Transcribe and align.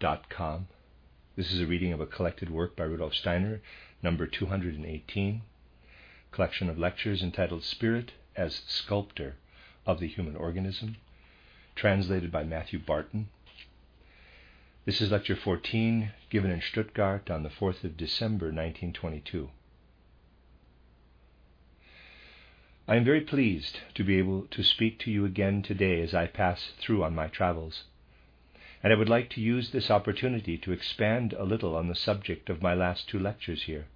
rudolfsteineraudio.com. 0.00 0.68
This 1.36 1.52
is 1.52 1.60
a 1.60 1.66
reading 1.66 1.92
of 1.92 2.00
a 2.00 2.06
collected 2.06 2.50
work 2.50 2.76
by 2.76 2.84
Rudolf 2.84 3.14
Steiner, 3.14 3.60
number 4.02 4.26
218, 4.26 5.42
collection 6.32 6.68
of 6.68 6.78
lectures 6.78 7.22
entitled 7.22 7.62
Spirit 7.64 8.12
as 8.34 8.62
Sculptor 8.66 9.36
of 9.86 10.00
the 10.00 10.08
Human 10.08 10.36
Organism, 10.36 10.96
translated 11.74 12.30
by 12.30 12.44
Matthew 12.44 12.78
Barton. 12.78 13.28
This 14.84 15.00
is 15.00 15.10
lecture 15.10 15.36
14, 15.36 16.12
given 16.30 16.50
in 16.50 16.60
Stuttgart 16.60 17.30
on 17.30 17.42
the 17.42 17.48
4th 17.48 17.84
of 17.84 17.96
December 17.96 18.46
1922. 18.46 19.50
I 22.88 22.96
am 22.96 23.04
very 23.04 23.22
pleased 23.22 23.80
to 23.94 24.04
be 24.04 24.16
able 24.18 24.42
to 24.50 24.62
speak 24.62 24.98
to 25.00 25.10
you 25.10 25.24
again 25.24 25.62
today 25.62 26.00
as 26.02 26.14
I 26.14 26.26
pass 26.26 26.72
through 26.78 27.02
on 27.02 27.14
my 27.14 27.26
travels. 27.26 27.84
And 28.86 28.92
I 28.92 28.96
would 28.98 29.08
like 29.08 29.30
to 29.30 29.40
use 29.40 29.70
this 29.70 29.90
opportunity 29.90 30.56
to 30.58 30.70
expand 30.70 31.32
a 31.32 31.42
little 31.42 31.74
on 31.74 31.88
the 31.88 31.96
subject 31.96 32.48
of 32.48 32.62
my 32.62 32.72
last 32.72 33.08
two 33.08 33.18
lectures 33.18 33.64
here. 33.64 33.86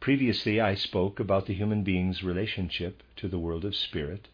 Previously, 0.00 0.58
I 0.58 0.74
spoke 0.74 1.20
about 1.20 1.44
the 1.44 1.52
human 1.52 1.82
being's 1.82 2.22
relationship 2.22 3.02
to 3.16 3.28
the 3.28 3.38
world 3.38 3.66
of 3.66 3.76
spirit, 3.76 4.28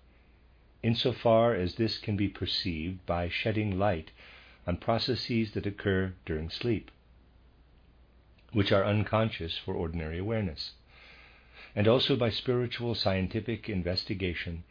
insofar 0.85 1.53
as 1.53 1.75
this 1.75 1.99
can 1.99 2.17
be 2.17 2.29
perceived 2.29 3.05
by 3.07 3.29
shedding 3.29 3.77
light 3.77 4.13
on 4.69 4.77
processes 4.77 5.51
that 5.55 5.67
occur 5.67 6.15
during 6.25 6.49
sleep, 6.49 6.93
which 8.53 8.71
are 8.71 8.85
unconscious 8.85 9.59
for 9.59 9.75
ordinary 9.75 10.19
awareness 10.19 10.75
and 11.75 11.89
also 11.89 12.15
by 12.15 12.31
spiritual 12.31 12.95
scientific 12.95 13.69
investigation 13.69 14.63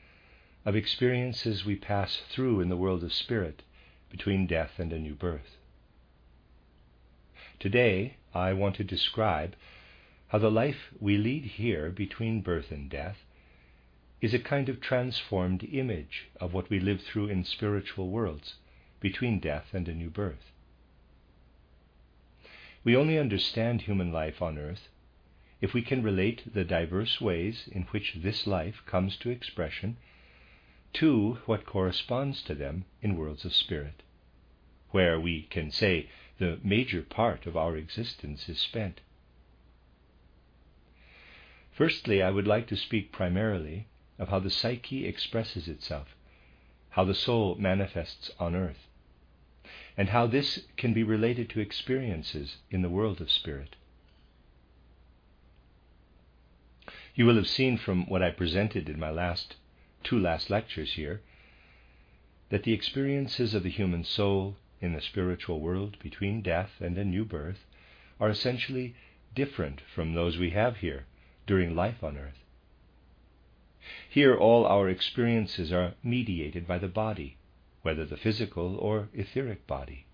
of 0.63 0.77
experiences 0.77 1.65
we 1.65 1.75
pass 1.75 2.21
through 2.29 2.61
in 2.61 2.69
the 2.69 2.77
world 2.77 3.03
of 3.03 3.11
spirit 3.11 3.61
between 4.09 4.47
death 4.47 4.71
and 4.77 4.91
a 4.91 4.99
new 4.99 5.13
birth. 5.13 5.57
Today, 7.59 8.15
I 8.33 8.53
want 8.53 8.75
to 8.75 8.83
describe 8.83 9.55
how 10.29 10.37
the 10.37 10.51
life 10.51 10.93
we 10.99 11.17
lead 11.17 11.45
here 11.45 11.89
between 11.89 12.41
birth 12.41 12.71
and 12.71 12.89
death 12.89 13.17
is 14.21 14.33
a 14.33 14.39
kind 14.39 14.69
of 14.69 14.81
transformed 14.81 15.63
image 15.63 16.27
of 16.39 16.53
what 16.53 16.69
we 16.69 16.79
live 16.79 17.01
through 17.01 17.27
in 17.27 17.43
spiritual 17.43 18.09
worlds 18.09 18.55
between 18.99 19.39
death 19.39 19.73
and 19.73 19.87
a 19.87 19.93
new 19.93 20.09
birth. 20.09 20.51
We 22.83 22.95
only 22.95 23.17
understand 23.17 23.81
human 23.81 24.11
life 24.11 24.41
on 24.41 24.57
earth 24.57 24.87
if 25.61 25.73
we 25.73 25.81
can 25.81 26.03
relate 26.03 26.53
the 26.53 26.63
diverse 26.63 27.19
ways 27.19 27.67
in 27.71 27.83
which 27.91 28.15
this 28.15 28.47
life 28.47 28.81
comes 28.85 29.17
to 29.17 29.29
expression 29.29 29.97
to 30.93 31.37
what 31.45 31.65
corresponds 31.65 32.41
to 32.43 32.55
them 32.55 32.85
in 33.01 33.15
worlds 33.15 33.45
of 33.45 33.53
spirit, 33.53 34.03
where 34.91 35.19
we 35.19 35.43
can 35.43 35.71
say 35.71 36.09
the 36.39 36.59
major 36.63 37.01
part 37.01 37.45
of 37.45 37.55
our 37.55 37.75
existence 37.75 38.49
is 38.49 38.59
spent. 38.59 39.01
Firstly, 41.71 42.21
I 42.21 42.31
would 42.31 42.47
like 42.47 42.67
to 42.67 42.75
speak 42.75 43.11
primarily 43.11 43.87
of 44.17 44.29
how 44.29 44.39
the 44.39 44.49
psyche 44.49 45.05
expresses 45.05 45.67
itself, 45.67 46.15
how 46.89 47.05
the 47.05 47.15
soul 47.15 47.55
manifests 47.55 48.31
on 48.39 48.55
earth, 48.55 48.87
and 49.95 50.09
how 50.09 50.27
this 50.27 50.67
can 50.75 50.93
be 50.93 51.03
related 51.03 51.49
to 51.51 51.59
experiences 51.59 52.57
in 52.69 52.81
the 52.81 52.89
world 52.89 53.21
of 53.21 53.31
spirit. 53.31 53.75
You 57.15 57.25
will 57.25 57.35
have 57.35 57.47
seen 57.47 57.77
from 57.77 58.07
what 58.07 58.23
I 58.23 58.31
presented 58.31 58.89
in 58.89 58.99
my 58.99 59.09
last 59.09 59.55
two 60.03 60.19
last 60.19 60.49
lectures 60.49 60.93
here 60.93 61.21
that 62.49 62.63
the 62.63 62.73
experiences 62.73 63.53
of 63.53 63.63
the 63.63 63.69
human 63.69 64.03
soul 64.03 64.55
in 64.81 64.93
the 64.93 65.01
spiritual 65.01 65.59
world 65.59 65.97
between 66.01 66.41
death 66.41 66.71
and 66.79 66.97
a 66.97 67.05
new 67.05 67.25
birth 67.25 67.65
are 68.19 68.29
essentially 68.29 68.95
different 69.35 69.81
from 69.93 70.13
those 70.13 70.37
we 70.37 70.49
have 70.51 70.77
here 70.77 71.05
during 71.45 71.75
life 71.75 72.03
on 72.03 72.17
earth. 72.17 72.43
Here, 74.09 74.35
all 74.35 74.65
our 74.65 74.89
experiences 74.89 75.71
are 75.71 75.95
mediated 76.03 76.67
by 76.67 76.79
the 76.79 76.87
body, 76.87 77.37
whether 77.81 78.05
the 78.05 78.17
physical 78.17 78.75
or 78.75 79.09
etheric 79.13 79.65
body. 79.67 80.05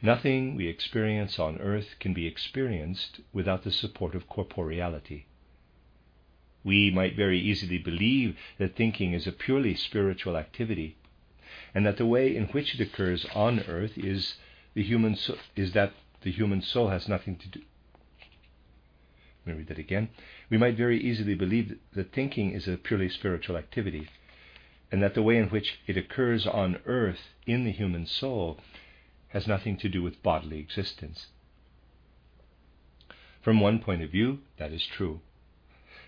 Nothing 0.00 0.56
we 0.56 0.66
experience 0.66 1.38
on 1.38 1.58
earth 1.58 1.94
can 2.00 2.12
be 2.12 2.26
experienced 2.26 3.20
without 3.32 3.62
the 3.62 3.70
support 3.70 4.14
of 4.14 4.28
corporeality. 4.28 5.26
We 6.64 6.90
might 6.90 7.16
very 7.16 7.38
easily 7.40 7.78
believe 7.78 8.36
that 8.58 8.76
thinking 8.76 9.12
is 9.12 9.26
a 9.26 9.32
purely 9.32 9.74
spiritual 9.74 10.36
activity, 10.36 10.96
and 11.74 11.84
that 11.84 11.96
the 11.96 12.06
way 12.06 12.36
in 12.36 12.44
which 12.48 12.74
it 12.74 12.80
occurs 12.80 13.24
on 13.34 13.60
earth 13.60 13.98
is 13.98 14.36
the 14.74 14.82
human 14.82 15.16
so- 15.16 15.38
is 15.56 15.72
that 15.72 15.92
the 16.22 16.30
human 16.30 16.62
soul 16.62 16.88
has 16.88 17.08
nothing 17.08 17.36
to 17.36 17.48
do. 17.48 17.62
Let 19.44 19.54
me 19.54 19.58
read 19.58 19.68
that 19.68 19.78
again. 19.78 20.10
We 20.50 20.56
might 20.56 20.76
very 20.76 21.00
easily 21.00 21.34
believe 21.34 21.76
that 21.94 22.12
thinking 22.12 22.52
is 22.52 22.68
a 22.68 22.76
purely 22.76 23.08
spiritual 23.08 23.56
activity, 23.56 24.08
and 24.92 25.02
that 25.02 25.14
the 25.14 25.22
way 25.22 25.36
in 25.36 25.48
which 25.48 25.80
it 25.86 25.96
occurs 25.96 26.46
on 26.46 26.78
earth 26.86 27.34
in 27.44 27.64
the 27.64 27.72
human 27.72 28.06
soul 28.06 28.60
has 29.30 29.48
nothing 29.48 29.76
to 29.78 29.88
do 29.88 30.02
with 30.02 30.22
bodily 30.22 30.60
existence. 30.60 31.26
From 33.40 33.58
one 33.58 33.80
point 33.80 34.02
of 34.02 34.10
view, 34.10 34.42
that 34.58 34.72
is 34.72 34.86
true. 34.86 35.20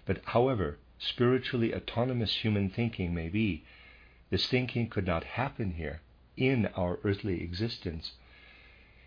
But 0.06 0.22
however 0.24 0.78
spiritually 0.98 1.74
autonomous 1.74 2.36
human 2.44 2.68
thinking 2.68 3.14
may 3.14 3.28
be, 3.28 3.64
this 4.30 4.46
thinking 4.46 4.88
could 4.88 5.06
not 5.06 5.24
happen 5.24 5.72
here 5.72 6.02
in 6.36 6.66
our 6.76 6.98
earthly 7.04 7.42
existence 7.42 8.12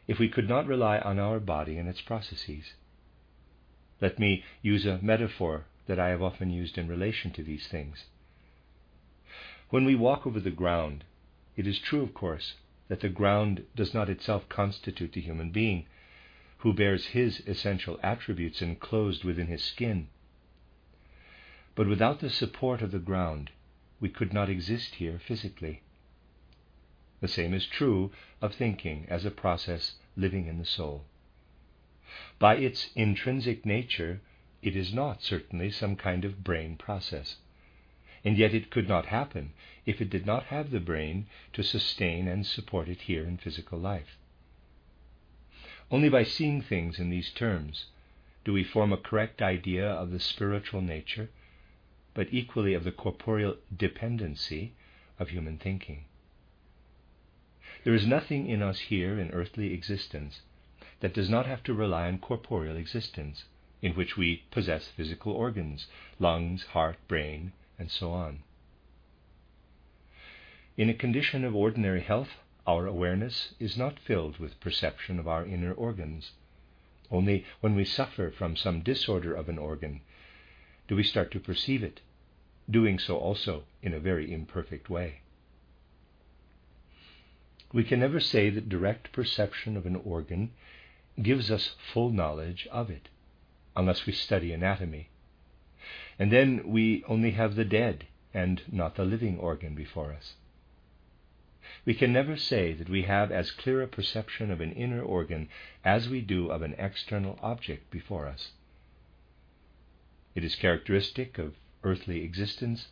if 0.07 0.19
we 0.19 0.29
could 0.29 0.47
not 0.47 0.65
rely 0.65 0.99
on 0.99 1.19
our 1.19 1.39
body 1.39 1.77
and 1.77 1.87
its 1.87 2.01
processes. 2.01 2.73
Let 3.99 4.17
me 4.19 4.43
use 4.61 4.85
a 4.85 4.99
metaphor 5.01 5.65
that 5.85 5.99
I 5.99 6.09
have 6.09 6.21
often 6.21 6.49
used 6.49 6.77
in 6.77 6.87
relation 6.87 7.31
to 7.31 7.43
these 7.43 7.67
things. 7.67 8.05
When 9.69 9.85
we 9.85 9.95
walk 9.95 10.25
over 10.25 10.39
the 10.39 10.49
ground, 10.51 11.03
it 11.55 11.67
is 11.67 11.79
true, 11.79 12.01
of 12.01 12.13
course, 12.13 12.55
that 12.87 13.01
the 13.01 13.09
ground 13.09 13.65
does 13.75 13.93
not 13.93 14.09
itself 14.09 14.47
constitute 14.49 15.11
the 15.13 15.21
human 15.21 15.51
being, 15.51 15.85
who 16.59 16.73
bears 16.73 17.07
his 17.07 17.41
essential 17.45 17.99
attributes 18.01 18.61
enclosed 18.61 19.23
within 19.23 19.47
his 19.47 19.61
skin. 19.61 20.07
But 21.77 21.87
without 21.87 22.21
the 22.21 22.31
support 22.31 22.81
of 22.81 22.89
the 22.89 22.97
ground, 22.97 23.51
we 23.99 24.09
could 24.09 24.33
not 24.33 24.49
exist 24.49 24.95
here 24.95 25.19
physically. 25.19 25.83
The 27.19 27.27
same 27.27 27.53
is 27.53 27.67
true 27.67 28.11
of 28.41 28.55
thinking 28.55 29.05
as 29.09 29.25
a 29.25 29.29
process 29.29 29.97
living 30.15 30.47
in 30.47 30.57
the 30.57 30.65
soul. 30.65 31.05
By 32.39 32.55
its 32.55 32.89
intrinsic 32.95 33.63
nature, 33.63 34.21
it 34.63 34.75
is 34.75 34.91
not 34.91 35.21
certainly 35.21 35.69
some 35.69 35.95
kind 35.95 36.25
of 36.25 36.43
brain 36.43 36.77
process. 36.77 37.37
And 38.25 38.39
yet 38.39 38.55
it 38.55 38.71
could 38.71 38.87
not 38.87 39.05
happen 39.05 39.53
if 39.85 40.01
it 40.01 40.09
did 40.09 40.25
not 40.25 40.45
have 40.45 40.71
the 40.71 40.79
brain 40.79 41.27
to 41.53 41.61
sustain 41.61 42.27
and 42.27 42.43
support 42.43 42.89
it 42.89 43.01
here 43.01 43.23
in 43.23 43.37
physical 43.37 43.77
life. 43.77 44.17
Only 45.91 46.09
by 46.09 46.23
seeing 46.23 46.59
things 46.59 46.97
in 46.97 47.11
these 47.11 47.29
terms 47.29 47.85
do 48.43 48.51
we 48.51 48.63
form 48.63 48.91
a 48.91 48.97
correct 48.97 49.43
idea 49.43 49.87
of 49.87 50.09
the 50.09 50.19
spiritual 50.19 50.81
nature 50.81 51.29
but 52.17 52.33
equally 52.33 52.73
of 52.73 52.83
the 52.83 52.91
corporeal 52.91 53.55
dependency 53.77 54.73
of 55.19 55.29
human 55.29 55.55
thinking. 55.55 56.03
There 57.83 57.93
is 57.93 58.07
nothing 58.07 58.49
in 58.49 58.63
us 58.63 58.79
here 58.79 59.19
in 59.19 59.29
earthly 59.29 59.71
existence 59.71 60.41
that 60.99 61.13
does 61.13 61.29
not 61.29 61.45
have 61.45 61.61
to 61.65 61.75
rely 61.75 62.07
on 62.07 62.17
corporeal 62.17 62.75
existence, 62.75 63.45
in 63.83 63.93
which 63.93 64.17
we 64.17 64.41
possess 64.49 64.87
physical 64.87 65.31
organs, 65.31 65.85
lungs, 66.17 66.63
heart, 66.63 66.97
brain, 67.07 67.51
and 67.77 67.91
so 67.91 68.09
on. 68.09 68.39
In 70.75 70.89
a 70.89 70.95
condition 70.95 71.45
of 71.45 71.55
ordinary 71.55 72.01
health, 72.01 72.31
our 72.65 72.87
awareness 72.87 73.53
is 73.59 73.77
not 73.77 73.99
filled 73.99 74.39
with 74.39 74.59
perception 74.59 75.19
of 75.19 75.27
our 75.27 75.45
inner 75.45 75.71
organs. 75.71 76.31
Only 77.11 77.45
when 77.59 77.75
we 77.75 77.85
suffer 77.85 78.31
from 78.31 78.55
some 78.55 78.81
disorder 78.81 79.35
of 79.35 79.49
an 79.49 79.59
organ 79.59 80.01
do 80.87 80.95
we 80.95 81.03
start 81.03 81.29
to 81.31 81.39
perceive 81.39 81.83
it 81.83 81.99
doing 82.69 82.99
so 82.99 83.17
also 83.17 83.63
in 83.81 83.93
a 83.93 83.99
very 83.99 84.31
imperfect 84.31 84.89
way. 84.89 85.21
We 87.73 87.83
can 87.83 87.99
never 87.99 88.19
say 88.19 88.49
that 88.49 88.69
direct 88.69 89.11
perception 89.11 89.75
of 89.75 89.85
an 89.85 89.95
organ 89.95 90.51
gives 91.21 91.51
us 91.51 91.75
full 91.93 92.11
knowledge 92.11 92.67
of 92.71 92.89
it, 92.89 93.09
unless 93.75 94.05
we 94.05 94.13
study 94.13 94.53
anatomy. 94.53 95.09
And 96.19 96.31
then 96.31 96.63
we 96.65 97.03
only 97.07 97.31
have 97.31 97.55
the 97.55 97.65
dead 97.65 98.05
and 98.33 98.61
not 98.71 98.95
the 98.95 99.05
living 99.05 99.37
organ 99.37 99.75
before 99.75 100.13
us. 100.13 100.33
We 101.85 101.93
can 101.93 102.13
never 102.13 102.37
say 102.37 102.73
that 102.73 102.89
we 102.89 103.03
have 103.03 103.31
as 103.31 103.51
clear 103.51 103.81
a 103.81 103.87
perception 103.87 104.51
of 104.51 104.61
an 104.61 104.71
inner 104.73 105.01
organ 105.01 105.49
as 105.83 106.09
we 106.09 106.21
do 106.21 106.49
of 106.49 106.61
an 106.61 106.75
external 106.77 107.37
object 107.41 107.91
before 107.91 108.27
us. 108.27 108.51
It 110.35 110.43
is 110.43 110.55
characteristic 110.55 111.37
of 111.37 111.55
earthly 111.83 112.23
existence 112.23 112.87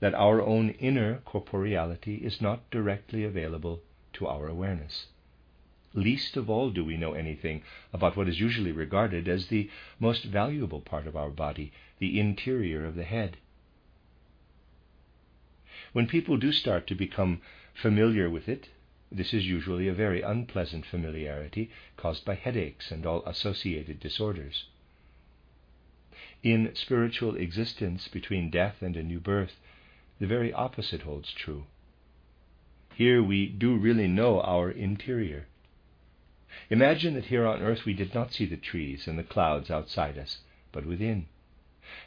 that 0.00 0.14
our 0.14 0.40
own 0.40 0.70
inner 0.70 1.18
corporeality 1.26 2.18
is 2.18 2.40
not 2.40 2.70
directly 2.70 3.24
available 3.24 3.82
to 4.12 4.26
our 4.26 4.48
awareness. 4.48 5.06
Least 5.94 6.36
of 6.36 6.50
all 6.50 6.70
do 6.70 6.84
we 6.84 6.96
know 6.96 7.14
anything 7.14 7.62
about 7.92 8.16
what 8.16 8.28
is 8.28 8.40
usually 8.40 8.72
regarded 8.72 9.26
as 9.26 9.46
the 9.46 9.70
most 9.98 10.24
valuable 10.24 10.80
part 10.80 11.06
of 11.06 11.16
our 11.16 11.30
body, 11.30 11.72
the 11.98 12.20
interior 12.20 12.84
of 12.84 12.94
the 12.94 13.04
head. 13.04 13.38
When 15.92 16.06
people 16.06 16.36
do 16.36 16.52
start 16.52 16.86
to 16.88 16.94
become 16.94 17.40
familiar 17.74 18.28
with 18.28 18.48
it, 18.48 18.68
this 19.10 19.32
is 19.32 19.46
usually 19.46 19.88
a 19.88 19.94
very 19.94 20.20
unpleasant 20.20 20.84
familiarity 20.84 21.70
caused 21.96 22.24
by 22.24 22.34
headaches 22.34 22.90
and 22.90 23.06
all 23.06 23.24
associated 23.24 23.98
disorders. 23.98 24.64
In 26.40 26.72
spiritual 26.76 27.34
existence 27.34 28.06
between 28.06 28.48
death 28.48 28.80
and 28.80 28.96
a 28.96 29.02
new 29.02 29.18
birth, 29.18 29.58
the 30.20 30.26
very 30.26 30.52
opposite 30.52 31.02
holds 31.02 31.32
true. 31.32 31.66
Here 32.94 33.20
we 33.20 33.48
do 33.48 33.76
really 33.76 34.06
know 34.06 34.40
our 34.40 34.70
interior. 34.70 35.48
Imagine 36.70 37.14
that 37.14 37.26
here 37.26 37.44
on 37.44 37.60
earth 37.60 37.84
we 37.84 37.92
did 37.92 38.14
not 38.14 38.32
see 38.32 38.46
the 38.46 38.56
trees 38.56 39.08
and 39.08 39.18
the 39.18 39.24
clouds 39.24 39.68
outside 39.68 40.16
us, 40.16 40.38
but 40.70 40.86
within, 40.86 41.26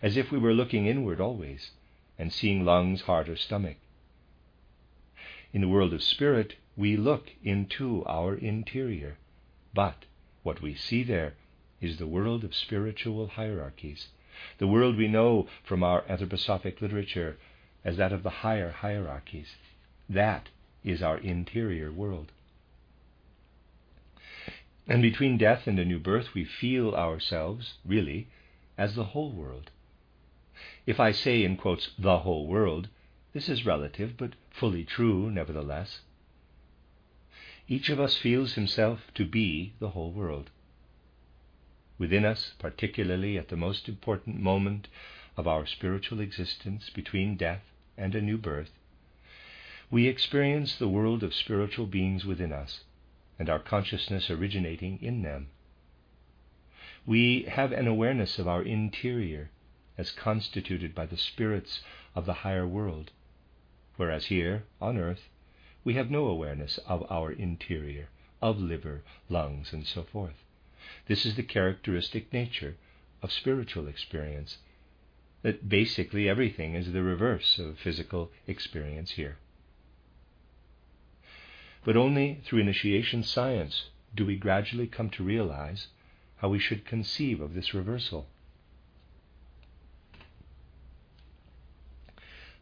as 0.02 0.16
if 0.16 0.32
we 0.32 0.38
were 0.38 0.54
looking 0.54 0.86
inward 0.86 1.20
always 1.20 1.72
and 2.18 2.32
seeing 2.32 2.64
lungs, 2.64 3.02
heart, 3.02 3.28
or 3.28 3.36
stomach. 3.36 3.78
In 5.52 5.60
the 5.60 5.68
world 5.68 5.94
of 5.94 6.02
spirit, 6.02 6.56
we 6.78 6.96
look 6.96 7.32
into 7.44 8.06
our 8.06 8.36
interior, 8.36 9.18
but 9.74 10.06
what 10.44 10.62
we 10.62 10.74
see 10.74 11.04
there 11.04 11.36
is 11.82 11.98
the 11.98 12.08
world 12.08 12.46
of 12.46 12.56
spiritual 12.56 13.28
hierarchies, 13.28 14.08
the 14.58 14.68
world 14.68 14.98
we 14.98 15.08
know 15.08 15.48
from 15.64 15.84
our 15.84 16.02
anthroposophic 16.04 16.82
literature 16.82 17.38
as 17.84 17.98
that 17.98 18.12
of 18.12 18.24
the 18.24 18.30
higher 18.30 18.72
hierarchies. 18.72 19.56
That 20.10 20.50
is 20.84 21.02
our 21.02 21.18
interior 21.18 21.92
world. 21.92 22.32
And 24.88 25.02
between 25.02 25.38
death 25.38 25.68
and 25.68 25.80
a 25.80 25.86
new 25.86 26.00
birth, 26.00 26.34
we 26.34 26.44
feel 26.44 26.94
ourselves, 26.96 27.76
really, 27.86 28.28
as 28.78 28.96
the 28.96 29.06
whole 29.06 29.32
world. 29.32 29.72
If 30.86 31.00
I 31.00 31.12
say, 31.12 31.44
in 31.44 31.56
quotes, 31.56 31.92
the 31.98 32.20
whole 32.20 32.48
world, 32.48 32.90
this 33.34 33.48
is 33.48 33.66
relative, 33.66 34.18
but 34.18 34.32
fully 34.50 34.84
true, 34.84 35.32
nevertheless. 35.32 36.02
Each 37.68 37.90
of 37.90 38.00
us 38.00 38.18
feels 38.18 38.54
himself 38.54 39.12
to 39.14 39.24
be 39.24 39.74
the 39.80 39.90
whole 39.90 40.12
world. 40.12 40.50
Within 42.02 42.26
us, 42.26 42.56
particularly 42.58 43.38
at 43.38 43.50
the 43.50 43.56
most 43.56 43.88
important 43.88 44.40
moment 44.40 44.88
of 45.38 45.48
our 45.48 45.68
spiritual 45.68 46.20
existence 46.20 46.90
between 46.90 47.38
death 47.38 47.62
and 47.96 48.16
a 48.16 48.22
new 48.24 48.40
birth, 48.40 48.72
we 49.92 50.08
experience 50.08 50.76
the 50.76 50.88
world 50.88 51.22
of 51.22 51.36
spiritual 51.36 51.86
beings 51.86 52.26
within 52.26 52.52
us 52.52 52.86
and 53.38 53.52
our 53.52 53.60
consciousness 53.60 54.32
originating 54.32 54.98
in 55.00 55.22
them. 55.22 55.50
We 57.06 57.44
have 57.44 57.72
an 57.72 57.86
awareness 57.86 58.40
of 58.40 58.48
our 58.48 58.64
interior 58.64 59.52
as 59.96 60.10
constituted 60.10 60.96
by 60.96 61.06
the 61.06 61.18
spirits 61.18 61.84
of 62.16 62.26
the 62.26 62.34
higher 62.42 62.68
world, 62.68 63.12
whereas 63.98 64.26
here, 64.26 64.64
on 64.82 64.98
earth, 64.98 65.30
we 65.84 65.94
have 65.94 66.10
no 66.10 66.26
awareness 66.26 66.80
of 66.80 67.06
our 67.12 67.32
interior, 67.32 68.10
of 68.42 68.58
liver, 68.58 69.04
lungs, 69.30 69.72
and 69.72 69.86
so 69.86 70.02
forth. 70.02 70.44
This 71.08 71.26
is 71.26 71.36
the 71.36 71.44
characteristic 71.44 72.32
nature 72.34 72.76
of 73.22 73.32
spiritual 73.32 73.88
experience, 73.88 74.58
that 75.42 75.68
basically 75.68 76.30
everything 76.30 76.76
is 76.76 76.92
the 76.92 77.04
reverse 77.04 77.58
of 77.60 77.80
physical 77.80 78.32
experience 78.48 79.12
here. 79.12 79.38
But 81.84 81.98
only 81.98 82.42
through 82.46 82.60
initiation 82.60 83.24
science 83.24 83.90
do 84.16 84.26
we 84.26 84.36
gradually 84.36 84.88
come 84.88 85.10
to 85.12 85.24
realize 85.24 85.88
how 86.38 86.50
we 86.50 86.60
should 86.60 86.86
conceive 86.86 87.42
of 87.42 87.54
this 87.54 87.74
reversal. 87.74 88.28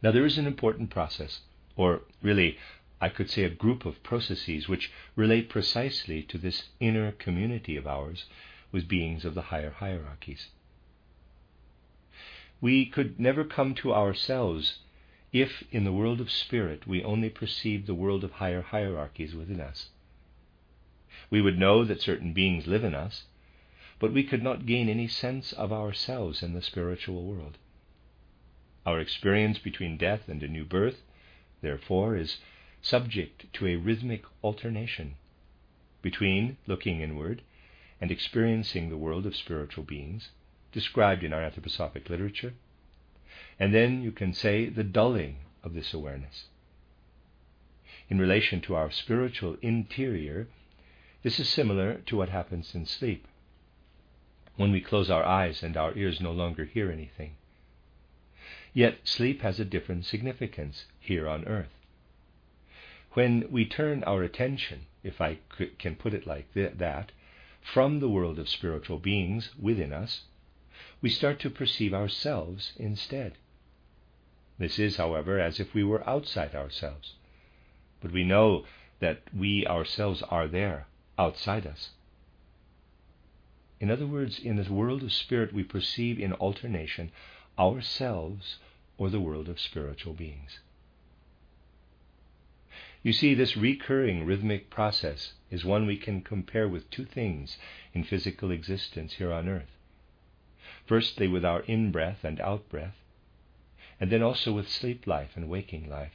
Now, 0.02 0.12
there 0.12 0.26
is 0.26 0.38
an 0.38 0.48
important 0.48 0.90
process, 0.90 1.42
or 1.76 2.02
really, 2.22 2.58
I 3.02 3.10
could 3.10 3.30
say 3.30 3.44
a 3.44 3.50
group 3.50 3.86
of 3.86 4.04
processes 4.04 4.68
which 4.68 4.92
relate 5.16 5.48
precisely 5.50 6.22
to 6.24 6.38
this 6.38 6.70
inner 6.80 7.14
community 7.14 7.78
of 7.78 7.88
ours 7.88 8.26
with 8.72 8.90
beings 8.90 9.24
of 9.24 9.36
the 9.36 9.44
higher 9.44 9.72
hierarchies. 9.72 10.50
We 12.62 12.86
could 12.86 13.20
never 13.20 13.46
come 13.46 13.74
to 13.76 13.94
ourselves 13.94 14.80
if 15.32 15.64
in 15.72 15.86
the 15.86 15.94
world 15.94 16.20
of 16.20 16.30
spirit 16.30 16.88
we 16.88 17.04
only 17.04 17.30
perceived 17.30 17.88
the 17.88 17.96
world 17.96 18.24
of 18.24 18.34
higher 18.34 18.62
hierarchies 18.62 19.34
within 19.34 19.62
us. 19.62 19.90
We 21.30 21.42
would 21.42 21.58
know 21.58 21.86
that 21.86 22.02
certain 22.02 22.34
beings 22.34 22.68
live 22.68 22.84
in 22.84 22.96
us, 22.96 23.26
but 24.00 24.12
we 24.12 24.24
could 24.24 24.44
not 24.44 24.66
gain 24.66 24.90
any 24.90 25.08
sense 25.08 25.54
of 25.54 25.72
ourselves 25.72 26.44
in 26.44 26.54
the 26.54 26.62
spiritual 26.62 27.24
world. 27.24 27.58
Our 28.86 29.00
experience 29.00 29.60
between 29.60 29.98
death 29.98 30.28
and 30.28 30.42
a 30.42 30.48
new 30.48 30.66
birth, 30.66 31.02
therefore, 31.62 32.16
is 32.16 32.38
subject 32.82 33.52
to 33.54 33.68
a 33.68 33.76
rhythmic 33.76 34.24
alternation 34.44 35.16
between 36.02 36.58
looking 36.66 37.02
inward 37.02 37.42
and 38.02 38.12
experiencing 38.12 38.90
the 38.90 38.98
world 38.98 39.26
of 39.26 39.36
spiritual 39.36 39.84
beings, 39.84 40.30
described 40.72 41.24
in 41.24 41.34
our 41.34 41.42
anthroposophic 41.42 42.10
literature, 42.10 42.54
and 43.60 43.74
then 43.74 44.02
you 44.02 44.12
can 44.12 44.34
say 44.34 44.70
the 44.70 44.84
dulling 44.84 45.38
of 45.64 45.74
this 45.74 45.94
awareness. 45.94 46.46
In 48.10 48.20
relation 48.20 48.62
to 48.62 48.76
our 48.76 48.90
spiritual 48.90 49.58
interior, 49.62 50.48
this 51.22 51.40
is 51.40 51.50
similar 51.50 51.96
to 52.06 52.16
what 52.16 52.30
happens 52.30 52.74
in 52.74 52.86
sleep. 52.86 53.28
When 54.56 54.72
we 54.72 54.82
close 54.82 55.10
our 55.10 55.24
eyes 55.24 55.62
and 55.62 55.76
our 55.76 55.96
ears 55.96 56.20
no 56.22 56.32
longer 56.32 56.66
hear 56.66 56.92
anything. 56.92 57.36
Yet 58.74 59.00
sleep 59.04 59.42
has 59.42 59.60
a 59.60 59.66
different 59.66 60.06
significance 60.06 60.86
here 61.00 61.28
on 61.28 61.46
earth. 61.46 61.79
When 63.20 63.52
we 63.52 63.66
turn 63.66 64.06
our 64.06 64.24
attention, 64.24 64.86
if 65.04 65.20
I 65.20 65.40
can 65.78 65.98
put 65.98 66.14
it 66.14 66.26
like 66.26 66.54
that, 66.54 67.12
from 67.60 68.00
the 68.00 68.08
world 68.08 68.40
of 68.40 68.48
spiritual 68.48 68.98
beings 68.98 69.50
within 69.60 69.92
us, 69.92 70.22
we 71.02 71.10
start 71.10 71.38
to 71.42 71.50
perceive 71.50 71.94
ourselves 71.94 72.72
instead. 72.78 73.34
This 74.58 74.80
is, 74.80 74.96
however, 74.96 75.38
as 75.38 75.60
if 75.60 75.74
we 75.74 75.84
were 75.84 76.10
outside 76.10 76.56
ourselves. 76.56 77.16
But 78.00 78.14
we 78.14 78.24
know 78.24 78.64
that 79.00 79.24
we 79.36 79.68
ourselves 79.68 80.22
are 80.30 80.48
there, 80.48 80.88
outside 81.18 81.68
us. 81.68 81.90
In 83.82 83.92
other 83.92 84.08
words, 84.08 84.40
in 84.40 84.56
the 84.56 84.72
world 84.72 85.04
of 85.04 85.12
spirit, 85.12 85.52
we 85.52 85.66
perceive 85.66 86.22
in 86.22 86.32
alternation 86.32 87.12
ourselves 87.60 88.60
or 88.98 89.10
the 89.10 89.20
world 89.20 89.50
of 89.50 89.60
spiritual 89.60 90.14
beings. 90.14 90.60
You 93.02 93.14
see, 93.14 93.34
this 93.34 93.56
recurring 93.56 94.26
rhythmic 94.26 94.70
process 94.70 95.34
is 95.50 95.64
one 95.64 95.86
we 95.86 95.96
can 95.96 96.22
compare 96.22 96.68
with 96.68 96.90
two 96.90 97.06
things 97.06 97.58
in 97.94 98.04
physical 98.04 98.52
existence 98.52 99.14
here 99.14 99.32
on 99.32 99.48
earth. 99.48 99.72
Firstly, 100.86 101.28
with 101.28 101.46
our 101.46 101.62
in 101.62 101.92
breath 101.92 102.26
and 102.26 102.42
out 102.42 102.68
breath, 102.68 102.98
and 104.02 104.12
then 104.12 104.22
also 104.22 104.52
with 104.52 104.70
sleep 104.70 105.08
life 105.08 105.32
and 105.36 105.50
waking 105.50 105.90
life. 105.90 106.14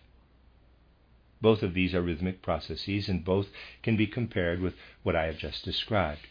Both 1.41 1.63
of 1.63 1.73
these 1.73 1.95
are 1.95 2.03
rhythmic 2.03 2.43
processes, 2.43 3.09
and 3.09 3.25
both 3.25 3.49
can 3.83 3.97
be 3.97 4.07
compared 4.07 4.61
with 4.61 4.75
what 5.03 5.17
I 5.17 5.25
have 5.25 5.39
just 5.39 5.65
described. 5.65 6.27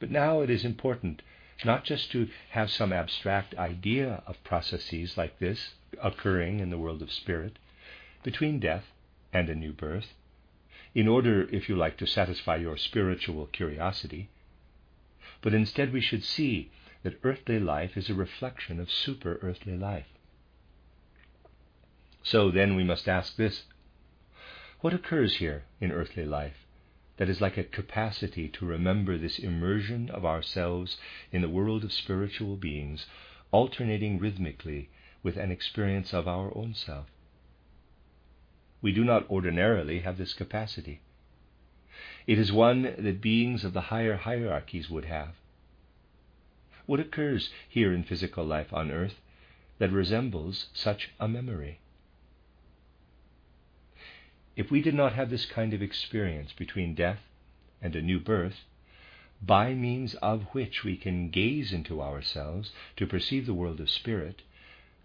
But 0.00 0.10
now 0.10 0.40
it 0.40 0.50
is 0.50 0.64
important 0.64 1.22
not 1.64 1.84
just 1.84 2.10
to 2.10 2.28
have 2.50 2.70
some 2.70 2.92
abstract 2.92 3.54
idea 3.56 4.22
of 4.26 4.42
processes 4.42 5.16
like 5.16 5.38
this 5.38 5.74
occurring 6.02 6.58
in 6.58 6.70
the 6.70 6.78
world 6.78 7.02
of 7.02 7.12
spirit 7.12 7.58
between 8.22 8.58
death 8.58 8.86
and 9.32 9.48
a 9.48 9.54
new 9.54 9.72
birth, 9.72 10.14
in 10.94 11.06
order, 11.06 11.48
if 11.50 11.68
you 11.68 11.76
like, 11.76 11.96
to 11.98 12.06
satisfy 12.06 12.56
your 12.56 12.76
spiritual 12.76 13.46
curiosity, 13.46 14.28
but 15.40 15.54
instead 15.54 15.92
we 15.92 16.00
should 16.00 16.24
see 16.24 16.70
that 17.02 17.18
earthly 17.22 17.58
life 17.58 17.96
is 17.96 18.10
a 18.10 18.14
reflection 18.14 18.80
of 18.80 18.90
super 18.90 19.38
earthly 19.42 19.76
life. 19.76 20.08
So 22.22 22.50
then 22.50 22.76
we 22.76 22.84
must 22.84 23.08
ask 23.08 23.36
this 23.36 23.64
What 24.80 24.92
occurs 24.92 25.36
here 25.36 25.64
in 25.80 25.92
earthly 25.92 26.24
life 26.24 26.66
that 27.16 27.28
is 27.28 27.40
like 27.40 27.56
a 27.56 27.64
capacity 27.64 28.48
to 28.48 28.66
remember 28.66 29.16
this 29.16 29.38
immersion 29.38 30.10
of 30.10 30.24
ourselves 30.24 30.98
in 31.30 31.42
the 31.42 31.48
world 31.48 31.84
of 31.84 31.92
spiritual 31.92 32.56
beings, 32.56 33.06
alternating 33.50 34.18
rhythmically 34.18 34.88
with 35.22 35.36
an 35.36 35.50
experience 35.50 36.12
of 36.12 36.26
our 36.26 36.56
own 36.56 36.74
self? 36.74 37.06
We 38.82 38.92
do 38.92 39.04
not 39.04 39.28
ordinarily 39.28 40.00
have 40.00 40.16
this 40.16 40.32
capacity. 40.32 41.00
It 42.26 42.38
is 42.38 42.52
one 42.52 42.82
that 42.82 43.20
beings 43.20 43.64
of 43.64 43.72
the 43.72 43.90
higher 43.92 44.16
hierarchies 44.16 44.88
would 44.88 45.04
have. 45.04 45.34
What 46.86 47.00
occurs 47.00 47.50
here 47.68 47.92
in 47.92 48.04
physical 48.04 48.44
life 48.44 48.72
on 48.72 48.90
earth 48.90 49.20
that 49.78 49.92
resembles 49.92 50.68
such 50.72 51.10
a 51.20 51.28
memory? 51.28 51.80
If 54.56 54.70
we 54.70 54.82
did 54.82 54.94
not 54.94 55.12
have 55.12 55.30
this 55.30 55.46
kind 55.46 55.72
of 55.72 55.82
experience 55.82 56.52
between 56.52 56.94
death 56.94 57.20
and 57.80 57.94
a 57.94 58.02
new 58.02 58.18
birth, 58.18 58.64
by 59.42 59.74
means 59.74 60.14
of 60.16 60.42
which 60.52 60.84
we 60.84 60.96
can 60.96 61.30
gaze 61.30 61.72
into 61.72 62.02
ourselves 62.02 62.72
to 62.96 63.06
perceive 63.06 63.46
the 63.46 63.54
world 63.54 63.80
of 63.80 63.88
spirit, 63.88 64.42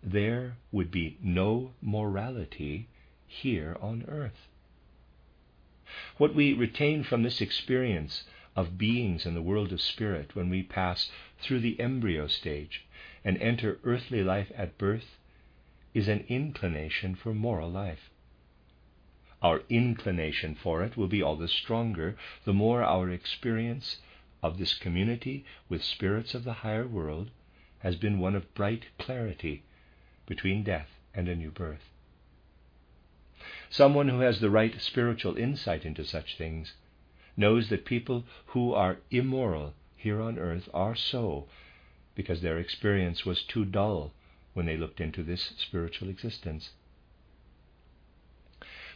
there 0.04 0.58
would 0.72 0.92
be 0.92 1.18
no 1.22 1.74
morality 1.82 2.88
here 3.28 3.78
on 3.82 4.06
earth. 4.08 4.48
What 6.18 6.34
we 6.34 6.54
retain 6.54 7.04
from 7.04 7.24
this 7.24 7.42
experience 7.42 8.24
of 8.56 8.78
beings 8.78 9.26
in 9.26 9.34
the 9.34 9.42
world 9.42 9.74
of 9.74 9.82
spirit 9.82 10.36
when 10.36 10.50
we 10.50 10.64
pass 10.64 11.12
through 11.40 11.60
the 11.60 11.80
embryo 11.80 12.28
stage 12.28 12.86
and 13.24 13.38
enter 13.38 13.80
earthly 13.84 14.24
life 14.24 14.52
at 14.56 14.78
birth 14.78 15.18
is 15.94 16.08
an 16.08 16.26
inclination 16.28 17.16
for 17.16 17.34
moral 17.34 17.70
life. 17.70 18.10
Our 19.42 19.62
inclination 19.70 20.56
for 20.56 20.84
it 20.84 20.98
will 20.98 21.08
be 21.08 21.22
all 21.22 21.36
the 21.36 21.48
stronger 21.48 22.18
the 22.46 22.54
more 22.54 22.84
our 22.84 23.10
experience 23.10 23.98
of 24.42 24.58
this 24.58 24.74
community 24.74 25.46
with 25.70 25.84
spirits 25.84 26.34
of 26.34 26.44
the 26.44 26.54
higher 26.54 26.88
world 26.88 27.32
has 27.80 27.96
been 27.96 28.20
one 28.20 28.36
of 28.36 28.54
bright 28.54 28.86
clarity 28.98 29.64
between 30.26 30.64
death 30.64 30.90
and 31.14 31.28
a 31.28 31.36
new 31.36 31.52
birth. 31.52 31.95
Someone 33.70 34.10
who 34.10 34.22
has 34.22 34.40
the 34.40 34.50
right 34.50 34.82
spiritual 34.82 35.38
insight 35.38 35.86
into 35.86 36.04
such 36.04 36.36
things 36.36 36.74
knows 37.38 37.70
that 37.70 37.86
people 37.86 38.26
who 38.48 38.74
are 38.74 38.98
immoral 39.12 39.76
here 39.96 40.20
on 40.20 40.40
earth 40.40 40.68
are 40.74 40.96
so 40.96 41.48
because 42.16 42.42
their 42.42 42.58
experience 42.58 43.24
was 43.24 43.44
too 43.44 43.64
dull 43.64 44.12
when 44.56 44.66
they 44.66 44.78
looked 44.78 45.00
into 45.00 45.22
this 45.22 45.54
spiritual 45.60 46.10
existence. 46.10 46.72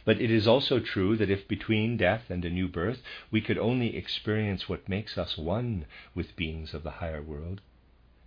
But 0.04 0.20
it 0.20 0.32
is 0.32 0.48
also 0.48 0.80
true 0.80 1.16
that 1.18 1.30
if 1.30 1.46
between 1.46 1.96
death 1.96 2.28
and 2.28 2.44
a 2.44 2.50
new 2.50 2.66
birth 2.66 3.04
we 3.30 3.40
could 3.40 3.56
only 3.56 3.96
experience 3.96 4.68
what 4.68 4.88
makes 4.88 5.16
us 5.16 5.38
one 5.38 5.86
with 6.12 6.34
beings 6.34 6.74
of 6.74 6.82
the 6.82 6.90
higher 6.98 7.22
world, 7.22 7.60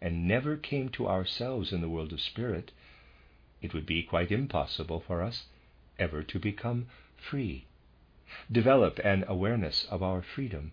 and 0.01 0.25
never 0.25 0.55
came 0.55 0.87
to 0.91 1.05
ourselves 1.05 1.73
in 1.73 1.81
the 1.81 1.89
world 1.89 2.13
of 2.13 2.21
spirit, 2.21 2.71
it 3.61 3.73
would 3.73 3.85
be 3.85 4.03
quite 4.03 4.31
impossible 4.31 5.01
for 5.01 5.21
us 5.21 5.47
ever 5.99 6.23
to 6.23 6.39
become 6.39 6.87
free, 7.17 7.65
develop 8.51 8.99
an 9.03 9.23
awareness 9.27 9.85
of 9.89 10.01
our 10.01 10.21
freedom, 10.21 10.71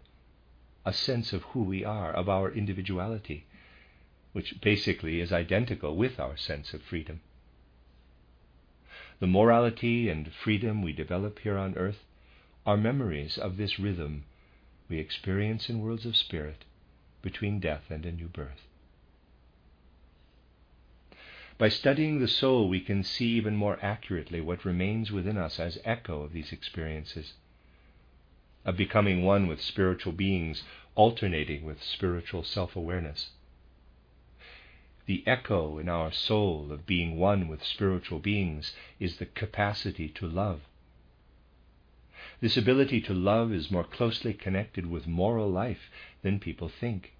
a 0.84 0.92
sense 0.92 1.32
of 1.32 1.42
who 1.42 1.62
we 1.62 1.84
are, 1.84 2.12
of 2.12 2.28
our 2.28 2.50
individuality, 2.50 3.44
which 4.32 4.60
basically 4.60 5.20
is 5.20 5.32
identical 5.32 5.96
with 5.96 6.18
our 6.18 6.36
sense 6.36 6.72
of 6.72 6.82
freedom. 6.82 7.20
The 9.18 9.26
morality 9.26 10.08
and 10.08 10.32
freedom 10.32 10.82
we 10.82 10.92
develop 10.92 11.40
here 11.40 11.58
on 11.58 11.76
earth 11.76 12.04
are 12.64 12.76
memories 12.76 13.36
of 13.36 13.56
this 13.56 13.78
rhythm 13.78 14.24
we 14.88 14.98
experience 14.98 15.68
in 15.68 15.80
worlds 15.80 16.06
of 16.06 16.16
spirit 16.16 16.64
between 17.22 17.60
death 17.60 17.90
and 17.90 18.06
a 18.06 18.12
new 18.12 18.28
birth. 18.28 18.69
By 21.60 21.68
studying 21.68 22.18
the 22.18 22.26
soul, 22.26 22.68
we 22.68 22.80
can 22.80 23.04
see 23.04 23.28
even 23.36 23.54
more 23.54 23.78
accurately 23.80 24.40
what 24.40 24.64
remains 24.64 25.12
within 25.12 25.36
us 25.36 25.60
as 25.60 25.78
echo 25.84 26.22
of 26.22 26.32
these 26.32 26.50
experiences, 26.50 27.34
of 28.64 28.76
becoming 28.76 29.22
one 29.22 29.46
with 29.46 29.60
spiritual 29.60 30.12
beings, 30.12 30.64
alternating 30.96 31.64
with 31.64 31.80
spiritual 31.80 32.42
self 32.42 32.74
awareness 32.74 33.30
the 35.10 35.26
echo 35.26 35.76
in 35.78 35.88
our 35.88 36.12
soul 36.12 36.70
of 36.70 36.86
being 36.86 37.16
one 37.16 37.48
with 37.48 37.64
spiritual 37.64 38.20
beings 38.20 38.72
is 39.00 39.16
the 39.16 39.26
capacity 39.26 40.08
to 40.08 40.24
love. 40.24 40.60
This 42.40 42.56
ability 42.56 43.00
to 43.00 43.12
love 43.12 43.52
is 43.52 43.72
more 43.72 43.82
closely 43.82 44.32
connected 44.32 44.86
with 44.86 45.08
moral 45.08 45.50
life 45.50 45.90
than 46.22 46.38
people 46.38 46.68
think. 46.68 47.14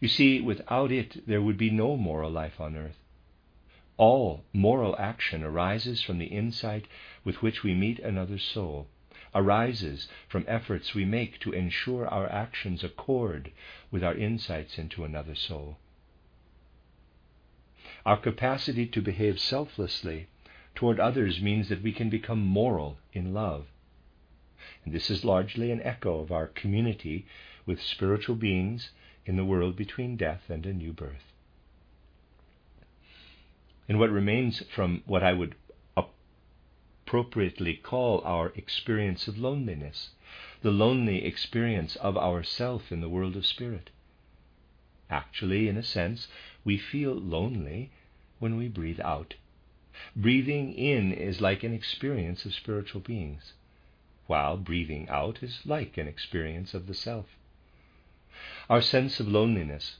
You 0.00 0.08
see, 0.08 0.40
without 0.40 0.92
it, 0.92 1.26
there 1.26 1.42
would 1.42 1.56
be 1.56 1.70
no 1.70 1.96
moral 1.96 2.30
life 2.30 2.60
on 2.60 2.76
earth. 2.76 2.98
All 3.96 4.44
moral 4.52 4.96
action 4.98 5.42
arises 5.42 6.02
from 6.02 6.18
the 6.18 6.26
insight 6.26 6.86
with 7.24 7.42
which 7.42 7.62
we 7.62 7.74
meet 7.74 7.98
another 7.98 8.38
soul, 8.38 8.88
arises 9.34 10.08
from 10.28 10.44
efforts 10.48 10.94
we 10.94 11.04
make 11.04 11.38
to 11.40 11.52
ensure 11.52 12.08
our 12.08 12.30
actions 12.30 12.82
accord 12.82 13.52
with 13.90 14.02
our 14.02 14.14
insights 14.14 14.78
into 14.78 15.04
another 15.04 15.34
soul. 15.34 15.78
Our 18.04 18.16
capacity 18.16 18.86
to 18.86 19.02
behave 19.02 19.38
selflessly 19.38 20.26
toward 20.74 20.98
others 20.98 21.40
means 21.40 21.68
that 21.68 21.82
we 21.82 21.92
can 21.92 22.08
become 22.08 22.40
moral 22.40 22.98
in 23.12 23.32
love. 23.32 23.66
And 24.84 24.92
this 24.92 25.10
is 25.10 25.24
largely 25.24 25.70
an 25.70 25.82
echo 25.82 26.20
of 26.20 26.32
our 26.32 26.48
community 26.48 27.26
with 27.66 27.80
spiritual 27.80 28.36
beings 28.36 28.90
in 29.24 29.36
the 29.36 29.44
world 29.44 29.76
between 29.76 30.16
death 30.16 30.42
and 30.48 30.66
a 30.66 30.72
new 30.72 30.92
birth. 30.92 31.32
And 33.88 33.98
what 33.98 34.10
remains 34.10 34.62
from 34.74 35.02
what 35.06 35.22
I 35.22 35.32
would 35.32 35.54
appropriately 35.96 37.74
call 37.74 38.22
our 38.24 38.52
experience 38.56 39.28
of 39.28 39.36
loneliness, 39.36 40.10
the 40.62 40.70
lonely 40.70 41.24
experience 41.24 41.94
of 41.96 42.16
ourself 42.16 42.90
in 42.90 43.02
the 43.02 43.08
world 43.08 43.36
of 43.36 43.44
spirit. 43.44 43.90
Actually, 45.10 45.68
in 45.68 45.76
a 45.76 45.82
sense, 45.82 46.28
we 46.64 46.78
feel 46.78 47.12
lonely 47.12 47.90
when 48.38 48.56
we 48.56 48.66
breathe 48.66 49.00
out. 49.00 49.34
Breathing 50.16 50.72
in 50.72 51.12
is 51.12 51.42
like 51.42 51.62
an 51.62 51.74
experience 51.74 52.46
of 52.46 52.54
spiritual 52.54 53.02
beings, 53.02 53.52
while 54.26 54.56
breathing 54.56 55.06
out 55.10 55.42
is 55.42 55.60
like 55.66 55.98
an 55.98 56.08
experience 56.08 56.72
of 56.72 56.86
the 56.86 56.94
self. 56.94 57.26
Our 58.68 58.80
sense 58.80 59.20
of 59.20 59.28
loneliness, 59.28 59.98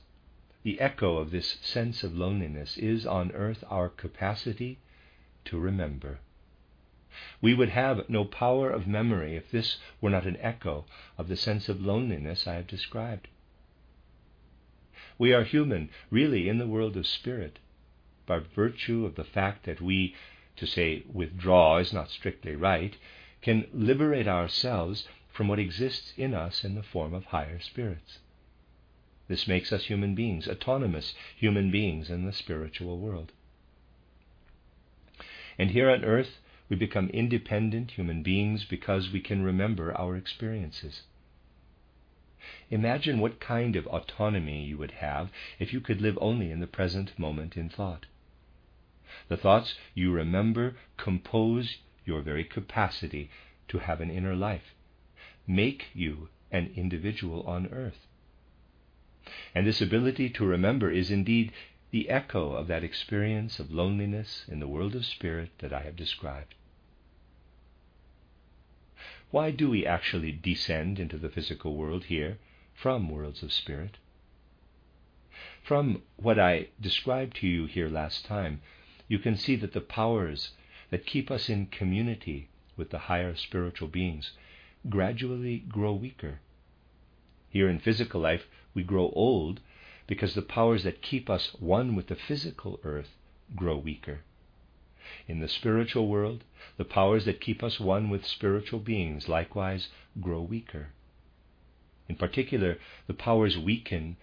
the 0.63 0.81
echo 0.81 1.17
of 1.17 1.31
this 1.31 1.59
sense 1.61 2.03
of 2.03 2.17
loneliness, 2.17 2.77
is 2.77 3.05
on 3.05 3.31
earth 3.31 3.63
our 3.69 3.87
capacity 3.87 4.79
to 5.45 5.59
remember. 5.59 6.19
We 7.39 7.53
would 7.53 7.69
have 7.69 8.09
no 8.09 8.25
power 8.25 8.71
of 8.71 8.87
memory 8.87 9.35
if 9.35 9.51
this 9.51 9.77
were 10.01 10.09
not 10.09 10.25
an 10.25 10.37
echo 10.37 10.85
of 11.17 11.27
the 11.27 11.37
sense 11.37 11.69
of 11.69 11.81
loneliness 11.85 12.47
I 12.47 12.55
have 12.55 12.67
described. 12.67 13.27
We 15.17 15.31
are 15.33 15.43
human, 15.43 15.89
really, 16.09 16.49
in 16.49 16.57
the 16.57 16.67
world 16.67 16.97
of 16.97 17.05
spirit, 17.05 17.59
by 18.25 18.39
virtue 18.39 19.05
of 19.05 19.15
the 19.15 19.23
fact 19.23 19.65
that 19.65 19.81
we, 19.81 20.15
to 20.55 20.65
say 20.65 21.03
withdraw 21.11 21.77
is 21.77 21.93
not 21.93 22.09
strictly 22.09 22.55
right, 22.55 22.97
can 23.41 23.67
liberate 23.71 24.27
ourselves 24.27 25.07
from 25.29 25.47
what 25.47 25.59
exists 25.59 26.13
in 26.17 26.33
us 26.33 26.63
in 26.63 26.75
the 26.75 26.83
form 26.83 27.13
of 27.13 27.25
higher 27.25 27.59
spirits. 27.59 28.19
This 29.27 29.47
makes 29.47 29.71
us 29.71 29.85
human 29.85 30.15
beings, 30.15 30.47
autonomous 30.47 31.13
human 31.35 31.71
beings 31.71 32.09
in 32.09 32.25
the 32.25 32.33
spiritual 32.33 32.99
world. 32.99 33.31
And 35.57 35.71
here 35.71 35.89
on 35.89 36.03
earth, 36.03 36.39
we 36.69 36.75
become 36.75 37.09
independent 37.09 37.91
human 37.91 38.23
beings 38.23 38.65
because 38.65 39.11
we 39.11 39.21
can 39.21 39.43
remember 39.43 39.95
our 39.97 40.15
experiences. 40.15 41.03
Imagine 42.69 43.19
what 43.19 43.39
kind 43.39 43.75
of 43.75 43.87
autonomy 43.87 44.65
you 44.65 44.77
would 44.77 44.91
have 44.91 45.29
if 45.59 45.71
you 45.71 45.79
could 45.79 46.01
live 46.01 46.17
only 46.19 46.51
in 46.51 46.59
the 46.59 46.67
present 46.67 47.17
moment 47.17 47.55
in 47.55 47.69
thought. 47.69 48.07
The 49.29 49.37
thoughts 49.37 49.75
you 49.93 50.11
remember 50.11 50.75
compose 50.97 51.77
your 52.03 52.21
very 52.21 52.43
capacity 52.43 53.29
to 53.69 53.79
have 53.79 54.01
an 54.01 54.09
inner 54.09 54.35
life, 54.35 54.73
make 55.47 55.85
you 55.93 56.29
an 56.51 56.73
individual 56.75 57.43
on 57.43 57.67
earth. 57.67 58.07
And 59.55 59.65
this 59.65 59.81
ability 59.81 60.29
to 60.31 60.45
remember 60.45 60.91
is 60.91 61.11
indeed 61.11 61.51
the 61.91 62.09
echo 62.09 62.53
of 62.53 62.67
that 62.67 62.83
experience 62.83 63.59
of 63.59 63.71
loneliness 63.71 64.45
in 64.47 64.59
the 64.59 64.67
world 64.67 64.95
of 64.95 65.05
spirit 65.05 65.51
that 65.59 65.71
I 65.71 65.81
have 65.81 65.95
described. 65.95 66.55
Why 69.31 69.51
do 69.51 69.69
we 69.69 69.85
actually 69.85 70.31
descend 70.31 70.99
into 70.99 71.17
the 71.17 71.29
physical 71.29 71.75
world 71.75 72.05
here 72.05 72.37
from 72.73 73.09
worlds 73.09 73.43
of 73.43 73.51
spirit? 73.51 73.97
From 75.63 76.03
what 76.17 76.37
I 76.37 76.67
described 76.79 77.37
to 77.37 77.47
you 77.47 77.65
here 77.65 77.89
last 77.89 78.25
time, 78.25 78.61
you 79.07 79.19
can 79.19 79.37
see 79.37 79.55
that 79.55 79.73
the 79.73 79.81
powers 79.81 80.51
that 80.89 81.05
keep 81.05 81.31
us 81.31 81.49
in 81.49 81.67
community 81.67 82.49
with 82.75 82.89
the 82.89 82.99
higher 83.09 83.35
spiritual 83.35 83.87
beings 83.87 84.33
gradually 84.89 85.59
grow 85.59 85.93
weaker. 85.93 86.39
Here 87.49 87.69
in 87.69 87.79
physical 87.79 88.21
life, 88.21 88.47
we 88.73 88.83
grow 88.83 89.09
old 89.11 89.59
because 90.07 90.33
the 90.33 90.41
powers 90.41 90.83
that 90.83 91.01
keep 91.01 91.29
us 91.29 91.53
one 91.59 91.95
with 91.95 92.07
the 92.07 92.15
physical 92.15 92.79
earth 92.83 93.15
grow 93.55 93.77
weaker. 93.77 94.21
In 95.27 95.39
the 95.39 95.47
spiritual 95.47 96.07
world, 96.07 96.43
the 96.77 96.85
powers 96.85 97.25
that 97.25 97.41
keep 97.41 97.61
us 97.61 97.79
one 97.79 98.09
with 98.09 98.25
spiritual 98.25 98.79
beings 98.79 99.29
likewise 99.29 99.89
grow 100.21 100.41
weaker. 100.41 100.89
In 102.07 102.15
particular, 102.15 102.79
the 103.07 103.13
powers 103.13 103.57
weaken 103.57 104.17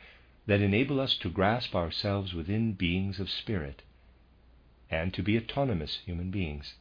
that 0.47 0.61
enable 0.61 1.01
us 1.01 1.17
to 1.19 1.31
grasp 1.31 1.75
ourselves 1.75 2.35
within 2.35 2.73
beings 2.73 3.21
of 3.21 3.31
spirit 3.31 3.83
and 4.91 5.15
to 5.15 5.23
be 5.23 5.39
autonomous 5.39 6.01
human 6.05 6.31
beings. 6.31 6.75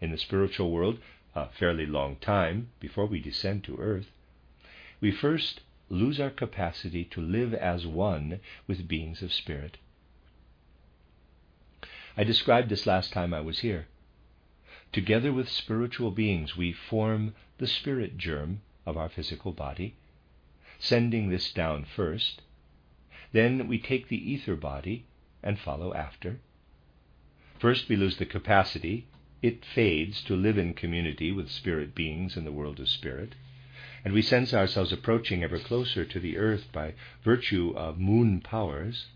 In 0.00 0.10
the 0.10 0.18
spiritual 0.18 0.70
world, 0.70 0.98
a 1.34 1.48
fairly 1.48 1.86
long 1.86 2.16
time 2.16 2.70
before 2.80 3.06
we 3.06 3.20
descend 3.20 3.64
to 3.64 3.78
earth, 3.78 4.10
we 5.00 5.12
first 5.12 5.60
lose 5.92 6.18
our 6.18 6.30
capacity 6.30 7.04
to 7.04 7.20
live 7.20 7.52
as 7.52 7.86
one 7.86 8.40
with 8.66 8.88
beings 8.88 9.22
of 9.22 9.32
spirit. 9.32 9.76
I 12.16 12.24
described 12.24 12.70
this 12.70 12.86
last 12.86 13.12
time 13.12 13.34
I 13.34 13.42
was 13.42 13.58
here. 13.58 13.86
Together 14.90 15.32
with 15.32 15.48
spiritual 15.48 16.10
beings, 16.10 16.56
we 16.56 16.72
form 16.72 17.34
the 17.58 17.66
spirit 17.66 18.16
germ 18.16 18.62
of 18.86 18.96
our 18.96 19.10
physical 19.10 19.52
body, 19.52 19.94
sending 20.78 21.28
this 21.28 21.52
down 21.52 21.84
first. 21.84 22.40
Then 23.32 23.68
we 23.68 23.78
take 23.78 24.08
the 24.08 24.32
ether 24.32 24.56
body 24.56 25.04
and 25.42 25.58
follow 25.58 25.92
after. 25.94 26.40
First, 27.58 27.88
we 27.88 27.96
lose 27.96 28.16
the 28.16 28.26
capacity, 28.26 29.08
it 29.42 29.64
fades 29.64 30.22
to 30.22 30.36
live 30.36 30.56
in 30.56 30.72
community 30.72 31.32
with 31.32 31.50
spirit 31.50 31.94
beings 31.94 32.36
in 32.36 32.44
the 32.44 32.52
world 32.52 32.80
of 32.80 32.88
spirit, 32.88 33.34
and 34.04 34.12
we 34.12 34.22
sense 34.22 34.52
ourselves 34.52 34.92
approaching 34.92 35.44
ever 35.44 35.58
closer 35.58 36.04
to 36.04 36.18
the 36.18 36.36
earth 36.36 36.66
by 36.72 36.94
virtue 37.22 37.72
of 37.76 37.98
moon 37.98 38.40
powers. 38.40 39.06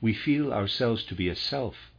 We 0.00 0.14
feel 0.14 0.52
ourselves 0.52 1.04
to 1.04 1.14
be 1.14 1.28
a 1.28 1.36
self, 1.36 1.90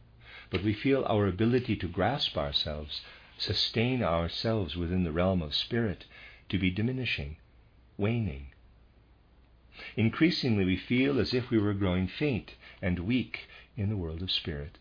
but 0.50 0.62
we 0.62 0.74
feel 0.74 1.04
our 1.06 1.26
ability 1.26 1.76
to 1.76 1.88
grasp 1.88 2.36
ourselves, 2.36 3.00
sustain 3.38 4.02
ourselves 4.02 4.76
within 4.76 5.04
the 5.04 5.12
realm 5.12 5.40
of 5.40 5.54
spirit, 5.54 6.04
to 6.48 6.58
be 6.58 6.70
diminishing, 6.70 7.36
waning. 7.96 8.48
Increasingly, 9.96 10.64
we 10.64 10.76
feel 10.76 11.18
as 11.18 11.32
if 11.32 11.50
we 11.50 11.58
were 11.58 11.74
growing 11.74 12.06
faint 12.06 12.54
and 12.82 13.00
weak 13.00 13.48
in 13.76 13.88
the 13.88 13.96
world 13.96 14.22
of 14.22 14.30
spirit. 14.30 14.78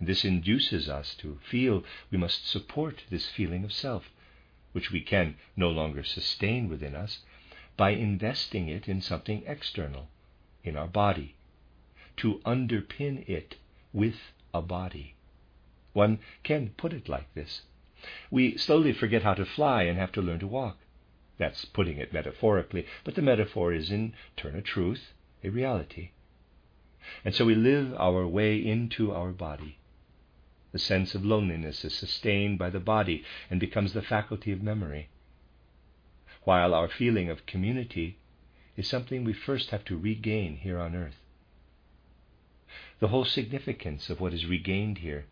This 0.00 0.24
induces 0.24 0.88
us 0.88 1.14
to 1.16 1.38
feel 1.42 1.84
we 2.10 2.18
must 2.18 2.48
support 2.48 3.04
this 3.10 3.28
feeling 3.28 3.64
of 3.64 3.72
self, 3.72 4.10
which 4.72 4.90
we 4.90 5.00
can 5.00 5.36
no 5.56 5.68
longer 5.68 6.04
sustain 6.04 6.68
within 6.68 6.94
us, 6.94 7.20
by 7.76 7.90
investing 7.90 8.68
it 8.68 8.88
in 8.88 9.00
something 9.00 9.42
external, 9.46 10.08
in 10.62 10.76
our 10.76 10.86
body, 10.86 11.34
to 12.16 12.40
underpin 12.44 13.28
it 13.28 13.56
with 13.92 14.16
a 14.52 14.60
body. 14.60 15.14
One 15.92 16.18
can 16.42 16.70
put 16.76 16.92
it 16.92 17.08
like 17.08 17.32
this. 17.34 17.62
We 18.30 18.56
slowly 18.56 18.92
forget 18.92 19.22
how 19.22 19.34
to 19.34 19.44
fly 19.44 19.82
and 19.82 19.98
have 19.98 20.12
to 20.12 20.22
learn 20.22 20.40
to 20.40 20.46
walk. 20.46 20.78
That's 21.38 21.64
putting 21.64 21.98
it 21.98 22.12
metaphorically, 22.12 22.86
but 23.02 23.14
the 23.14 23.22
metaphor 23.22 23.72
is 23.72 23.90
in 23.90 24.14
turn 24.36 24.54
a 24.54 24.62
truth, 24.62 25.12
a 25.42 25.48
reality. 25.48 26.10
And 27.24 27.34
so 27.34 27.44
we 27.44 27.54
live 27.54 27.94
our 27.98 28.26
way 28.26 28.56
into 28.56 29.12
our 29.12 29.32
body. 29.32 29.78
The 30.72 30.78
sense 30.78 31.16
of 31.16 31.26
loneliness 31.26 31.84
is 31.84 31.94
sustained 31.94 32.56
by 32.58 32.70
the 32.70 32.78
body 32.78 33.24
and 33.50 33.58
becomes 33.58 33.92
the 33.92 34.02
faculty 34.02 34.52
of 34.52 34.62
memory, 34.62 35.08
while 36.44 36.74
our 36.74 36.86
feeling 36.86 37.28
of 37.28 37.44
community 37.44 38.18
is 38.76 38.86
something 38.86 39.24
we 39.24 39.32
first 39.32 39.70
have 39.70 39.84
to 39.86 39.98
regain 39.98 40.58
here 40.58 40.78
on 40.78 40.94
earth. 40.94 41.20
The 43.00 43.08
whole 43.08 43.24
significance 43.24 44.10
of 44.10 44.20
what 44.20 44.32
is 44.32 44.46
regained 44.46 44.98
here 44.98 45.26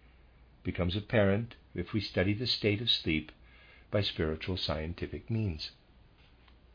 becomes 0.65 0.97
apparent 0.97 1.55
if 1.73 1.93
we 1.93 2.01
study 2.01 2.33
the 2.35 2.47
state 2.49 2.81
of 2.81 2.91
sleep 2.91 3.31
by 3.93 4.01
spiritual 4.01 4.57
scientific 4.57 5.31
means. 5.31 5.71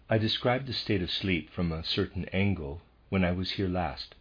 I 0.09 0.17
described 0.17 0.67
the 0.67 0.73
state 0.73 1.01
of 1.01 1.11
sleep 1.11 1.49
from 1.49 1.73
a 1.73 1.83
certain 1.83 2.25
angle 2.31 2.81
when 3.09 3.25
I 3.25 3.33
was 3.33 3.51
here 3.51 3.67
last, 3.67 4.15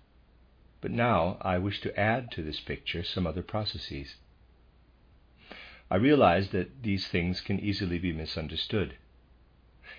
but 0.81 0.90
now 0.90 1.38
I 1.42 1.59
wish 1.59 1.81
to 1.83 1.96
add 1.98 2.33
to 2.33 2.42
this 2.42 2.59
picture 2.59 3.05
some 3.05 3.24
other 3.24 3.42
processes. 3.42 4.16
I 5.92 5.96
realize 5.96 6.48
that 6.52 6.83
these 6.83 7.07
things 7.07 7.42
can 7.42 7.61
easily 7.61 7.98
be 7.98 8.14
misunderstood. 8.14 8.94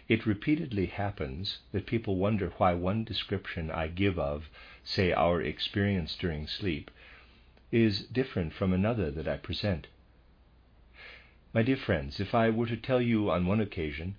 It 0.08 0.26
repeatedly 0.26 0.88
happens 0.88 1.60
that 1.72 1.86
people 1.86 2.16
wonder 2.16 2.52
why 2.58 2.74
one 2.74 3.04
description 3.04 3.70
I 3.70 3.90
give 3.90 4.18
of, 4.18 4.50
say, 4.84 5.12
our 5.12 5.40
experience 5.40 6.18
during 6.18 6.48
sleep 6.48 6.90
is 7.72 8.08
different 8.08 8.54
from 8.54 8.74
another 8.74 9.12
that 9.12 9.28
I 9.28 9.38
present. 9.38 9.86
My 11.54 11.62
dear 11.62 11.78
friends, 11.78 12.20
if 12.20 12.34
I 12.34 12.50
were 12.50 12.66
to 12.66 12.76
tell 12.76 13.00
you 13.00 13.30
on 13.30 13.46
one 13.46 13.62
occasion 13.62 14.16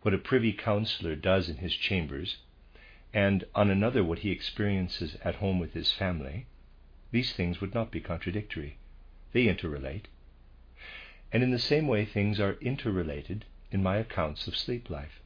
what 0.00 0.14
a 0.14 0.18
privy 0.18 0.54
councillor 0.54 1.16
does 1.16 1.50
in 1.50 1.58
his 1.58 1.76
chambers, 1.76 2.38
and 3.12 3.44
on 3.54 3.68
another 3.68 4.02
what 4.02 4.20
he 4.20 4.30
experiences 4.30 5.18
at 5.22 5.34
home 5.34 5.58
with 5.58 5.74
his 5.74 5.92
family, 5.92 6.46
these 7.10 7.34
things 7.34 7.60
would 7.60 7.74
not 7.74 7.90
be 7.90 8.00
contradictory. 8.00 8.78
They 9.32 9.48
interrelate. 9.48 10.04
And 11.32 11.42
in 11.42 11.50
the 11.50 11.58
same 11.58 11.86
way, 11.86 12.04
things 12.04 12.40
are 12.40 12.58
interrelated 12.60 13.44
in 13.70 13.82
my 13.82 13.96
accounts 13.96 14.48
of 14.48 14.56
sleep 14.56 14.90
life. 14.90 15.20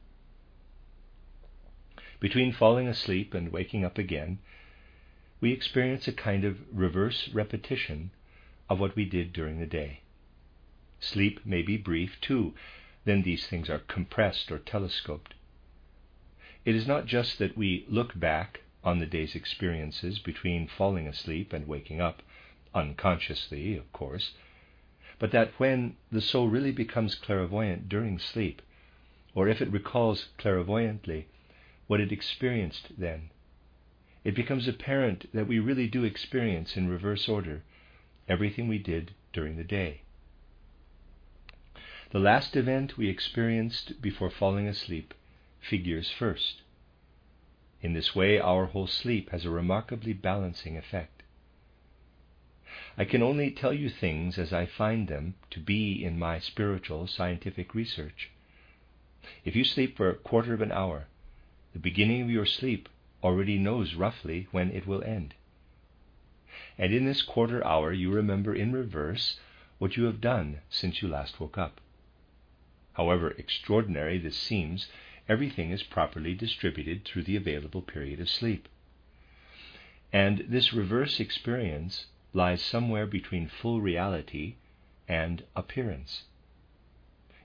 Between 2.19 2.53
falling 2.53 2.87
asleep 2.87 3.33
and 3.33 3.51
waking 3.51 3.83
up 3.83 3.97
again, 3.97 4.39
we 5.41 5.51
experience 5.51 6.07
a 6.07 6.13
kind 6.13 6.43
of 6.43 6.57
reverse 6.71 7.29
repetition 7.29 8.11
of 8.69 8.79
what 8.79 8.95
we 8.95 9.05
did 9.05 9.33
during 9.33 9.59
the 9.59 9.65
day. 9.65 10.01
Sleep 10.99 11.45
may 11.45 11.61
be 11.61 11.77
brief, 11.77 12.19
too, 12.21 12.53
then 13.03 13.21
these 13.21 13.47
things 13.47 13.69
are 13.69 13.79
compressed 13.79 14.51
or 14.51 14.59
telescoped. 14.59 15.33
It 16.63 16.75
is 16.75 16.87
not 16.87 17.05
just 17.05 17.37
that 17.37 17.57
we 17.57 17.85
look 17.87 18.19
back 18.19 18.61
on 18.83 18.99
the 18.99 19.05
day's 19.05 19.35
experiences 19.35 20.19
between 20.19 20.67
falling 20.67 21.07
asleep 21.07 21.53
and 21.53 21.67
waking 21.67 22.01
up, 22.01 22.21
unconsciously, 22.73 23.75
of 23.75 23.91
course, 23.91 24.31
but 25.19 25.31
that 25.31 25.51
when 25.57 25.95
the 26.11 26.21
soul 26.21 26.47
really 26.49 26.71
becomes 26.71 27.15
clairvoyant 27.15 27.87
during 27.87 28.19
sleep, 28.19 28.61
or 29.33 29.47
if 29.47 29.61
it 29.61 29.71
recalls 29.71 30.29
clairvoyantly 30.37 31.27
what 31.87 32.01
it 32.01 32.11
experienced 32.11 32.89
then, 32.97 33.29
it 34.23 34.35
becomes 34.35 34.67
apparent 34.67 35.31
that 35.33 35.47
we 35.47 35.59
really 35.59 35.87
do 35.87 36.03
experience 36.03 36.75
in 36.75 36.87
reverse 36.87 37.29
order 37.29 37.63
everything 38.27 38.67
we 38.67 38.79
did 38.79 39.13
during 39.31 39.55
the 39.55 39.63
day. 39.63 40.01
The 42.11 42.19
last 42.19 42.55
event 42.55 42.97
we 42.97 43.09
experienced 43.09 44.01
before 44.01 44.29
falling 44.29 44.67
asleep 44.67 45.13
figures 45.59 46.11
first. 46.11 46.61
In 47.81 47.93
this 47.93 48.15
way, 48.15 48.39
our 48.39 48.65
whole 48.65 48.87
sleep 48.87 49.29
has 49.29 49.45
a 49.45 49.49
remarkably 49.49 50.13
balancing 50.13 50.77
effect. 50.77 51.14
I 52.97 53.05
can 53.05 53.21
only 53.21 53.51
tell 53.51 53.73
you 53.73 53.89
things 53.89 54.37
as 54.37 54.51
I 54.51 54.65
find 54.65 55.07
them 55.07 55.35
to 55.51 55.59
be 55.59 56.03
in 56.03 56.19
my 56.19 56.39
spiritual 56.39 57.07
scientific 57.07 57.73
research. 57.73 58.31
If 59.43 59.55
you 59.55 59.63
sleep 59.63 59.97
for 59.97 60.09
a 60.09 60.15
quarter 60.15 60.53
of 60.53 60.61
an 60.61 60.71
hour, 60.71 61.07
the 61.73 61.79
beginning 61.79 62.21
of 62.21 62.29
your 62.29 62.45
sleep 62.45 62.89
already 63.23 63.57
knows 63.57 63.95
roughly 63.95 64.47
when 64.51 64.71
it 64.71 64.85
will 64.85 65.03
end. 65.03 65.33
And 66.77 66.93
in 66.93 67.05
this 67.05 67.21
quarter 67.21 67.65
hour, 67.65 67.91
you 67.91 68.11
remember 68.11 68.53
in 68.53 68.71
reverse 68.71 69.39
what 69.77 69.97
you 69.97 70.03
have 70.05 70.21
done 70.21 70.61
since 70.69 71.01
you 71.01 71.07
last 71.07 71.39
woke 71.39 71.57
up. 71.57 71.81
However 72.93 73.31
extraordinary 73.31 74.17
this 74.17 74.37
seems, 74.37 74.87
everything 75.27 75.71
is 75.71 75.83
properly 75.83 76.33
distributed 76.33 77.03
through 77.03 77.23
the 77.23 77.35
available 77.35 77.81
period 77.81 78.19
of 78.19 78.29
sleep. 78.29 78.69
And 80.13 80.45
this 80.47 80.71
reverse 80.71 81.19
experience 81.19 82.05
lies 82.35 82.61
somewhere 82.61 83.07
between 83.07 83.47
full 83.47 83.79
reality 83.79 84.55
and 85.07 85.41
appearance. 85.55 86.23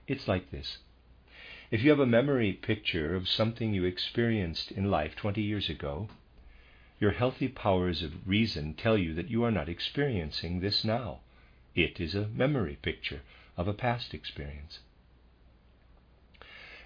It's 0.05 0.27
like 0.27 0.51
this. 0.51 0.79
If 1.71 1.81
you 1.81 1.89
have 1.91 2.01
a 2.01 2.05
memory 2.05 2.51
picture 2.51 3.15
of 3.15 3.29
something 3.29 3.73
you 3.73 3.85
experienced 3.85 4.69
in 4.69 4.91
life 4.91 5.15
20 5.15 5.41
years 5.41 5.69
ago, 5.69 6.09
your 6.99 7.11
healthy 7.11 7.47
powers 7.47 8.03
of 8.03 8.27
reason 8.27 8.73
tell 8.73 8.97
you 8.97 9.13
that 9.13 9.29
you 9.29 9.45
are 9.45 9.51
not 9.51 9.69
experiencing 9.69 10.59
this 10.59 10.83
now. 10.83 11.21
It 11.73 12.01
is 12.01 12.13
a 12.13 12.27
memory 12.27 12.77
picture 12.81 13.21
of 13.55 13.69
a 13.69 13.73
past 13.73 14.13
experience. 14.13 14.79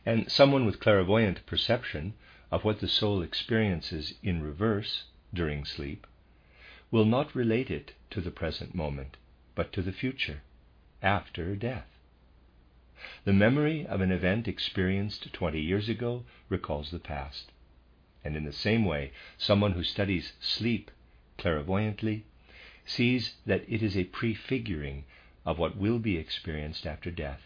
And 0.06 0.32
someone 0.32 0.68
with 0.68 0.80
clairvoyant 0.80 1.44
perception 1.48 2.14
of 2.52 2.64
what 2.64 2.82
the 2.82 2.88
soul 2.88 3.24
experiences 3.24 4.14
in 4.22 4.44
reverse 4.44 5.06
during 5.34 5.66
sleep 5.66 6.06
will 6.92 7.06
not 7.06 7.36
relate 7.36 7.70
it 7.70 7.94
to 8.12 8.22
the 8.22 8.32
present 8.32 8.76
moment, 8.76 9.18
but 9.56 9.74
to 9.74 9.82
the 9.82 9.92
future, 9.92 10.42
after 11.02 11.56
death. 11.56 11.88
The 13.24 13.34
memory 13.34 13.86
of 13.86 14.02
an 14.02 14.12
event 14.12 14.48
experienced 14.48 15.32
20 15.34 15.60
years 15.60 15.90
ago 15.90 16.24
recalls 16.50 16.92
the 16.92 17.00
past. 17.00 17.52
And 18.24 18.36
in 18.36 18.46
the 18.46 18.54
same 18.54 18.86
way, 18.86 19.12
someone 19.38 19.74
who 19.74 19.84
studies 19.84 20.34
sleep 20.40 20.90
clairvoyantly 21.38 22.24
sees 22.86 23.36
that 23.46 23.64
it 23.68 23.84
is 23.84 23.98
a 23.98 24.06
prefiguring 24.06 25.06
of 25.46 25.60
what 25.60 25.78
will 25.78 26.00
be 26.00 26.18
experienced 26.18 26.88
after 26.88 27.12
death. 27.12 27.42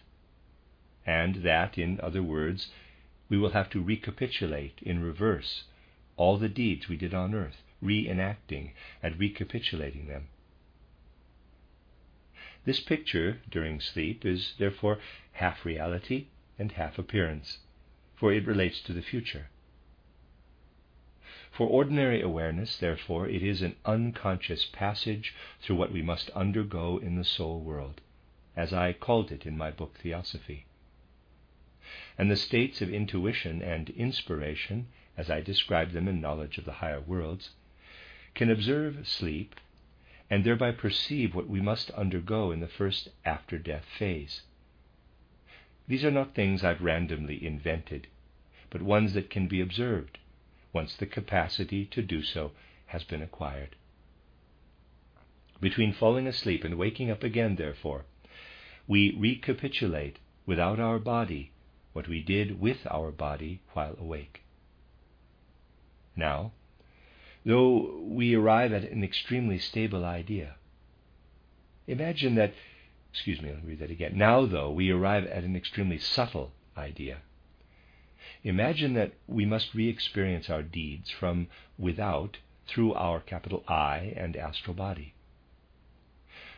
And 1.05 1.35
that, 1.43 1.77
in 1.77 1.99
other 2.01 2.23
words, 2.23 2.71
we 3.29 3.37
will 3.37 3.51
have 3.51 3.69
to 3.71 3.81
recapitulate 3.81 4.79
in 4.81 5.01
reverse 5.01 5.63
all 6.17 6.37
the 6.37 6.49
deeds 6.49 6.87
we 6.87 6.97
did 6.97 7.13
on 7.13 7.33
earth, 7.33 7.63
reenacting 7.83 8.71
and 9.01 9.19
recapitulating 9.19 10.07
them. 10.07 10.27
This 12.65 12.79
picture 12.79 13.41
during 13.49 13.79
sleep 13.79 14.25
is 14.25 14.53
therefore 14.59 14.99
half 15.33 15.65
reality 15.65 16.27
and 16.57 16.73
half 16.73 16.99
appearance, 16.99 17.59
for 18.15 18.33
it 18.33 18.45
relates 18.45 18.81
to 18.81 18.93
the 18.93 19.01
future. 19.01 19.49
For 21.51 21.67
ordinary 21.67 22.21
awareness, 22.21 22.77
therefore, 22.77 23.27
it 23.27 23.41
is 23.41 23.61
an 23.61 23.75
unconscious 23.85 24.65
passage 24.65 25.33
through 25.61 25.77
what 25.77 25.91
we 25.91 26.01
must 26.01 26.29
undergo 26.31 26.97
in 26.97 27.15
the 27.15 27.23
soul 27.23 27.59
world, 27.61 28.01
as 28.55 28.71
I 28.71 28.93
called 28.93 29.31
it 29.31 29.45
in 29.45 29.57
my 29.57 29.71
book 29.71 29.97
Theosophy. 29.97 30.65
And 32.17 32.29
the 32.29 32.35
states 32.35 32.81
of 32.81 32.93
intuition 32.93 33.61
and 33.61 33.89
inspiration, 33.89 34.89
as 35.17 35.29
I 35.29 35.41
describe 35.41 35.91
them 35.91 36.07
in 36.07 36.21
Knowledge 36.21 36.57
of 36.57 36.65
the 36.65 36.73
Higher 36.73 37.01
Worlds, 37.01 37.51
can 38.35 38.49
observe 38.49 39.07
sleep 39.07 39.55
and 40.29 40.43
thereby 40.43 40.71
perceive 40.71 41.33
what 41.33 41.47
we 41.49 41.61
must 41.61 41.89
undergo 41.91 42.51
in 42.51 42.59
the 42.59 42.67
first 42.67 43.09
after 43.25 43.57
death 43.57 43.85
phase. 43.97 44.41
These 45.87 46.05
are 46.05 46.11
not 46.11 46.35
things 46.35 46.63
I've 46.63 46.81
randomly 46.81 47.43
invented, 47.43 48.07
but 48.69 48.81
ones 48.81 49.13
that 49.13 49.29
can 49.29 49.47
be 49.47 49.59
observed 49.59 50.19
once 50.71 50.95
the 50.95 51.07
capacity 51.07 51.85
to 51.87 52.01
do 52.01 52.21
so 52.21 52.51
has 52.87 53.03
been 53.03 53.23
acquired. 53.23 53.75
Between 55.59 55.93
falling 55.93 56.27
asleep 56.27 56.63
and 56.63 56.77
waking 56.77 57.09
up 57.09 57.23
again, 57.23 57.55
therefore, 57.55 58.05
we 58.87 59.15
recapitulate 59.17 60.19
without 60.45 60.79
our 60.79 60.99
body 60.99 61.51
what 61.93 62.07
we 62.07 62.21
did 62.21 62.59
with 62.59 62.85
our 62.89 63.11
body 63.11 63.61
while 63.73 63.95
awake. 63.99 64.41
Now, 66.15 66.53
though 67.45 67.99
we 68.01 68.35
arrive 68.35 68.73
at 68.73 68.83
an 68.83 69.03
extremely 69.03 69.59
stable 69.59 70.05
idea, 70.05 70.55
imagine 71.87 72.35
that, 72.35 72.53
excuse 73.11 73.41
me, 73.41 73.49
let 73.49 73.63
me 73.63 73.69
read 73.69 73.79
that 73.79 73.91
again. 73.91 74.17
Now, 74.17 74.45
though, 74.45 74.71
we 74.71 74.91
arrive 74.91 75.25
at 75.25 75.43
an 75.43 75.55
extremely 75.55 75.97
subtle 75.97 76.51
idea. 76.77 77.19
Imagine 78.43 78.93
that 78.93 79.13
we 79.27 79.45
must 79.45 79.73
re 79.73 79.89
experience 79.89 80.49
our 80.49 80.63
deeds 80.63 81.09
from 81.09 81.47
without 81.77 82.37
through 82.67 82.93
our 82.93 83.19
capital 83.19 83.63
I 83.67 84.13
and 84.15 84.37
astral 84.37 84.75
body. 84.75 85.13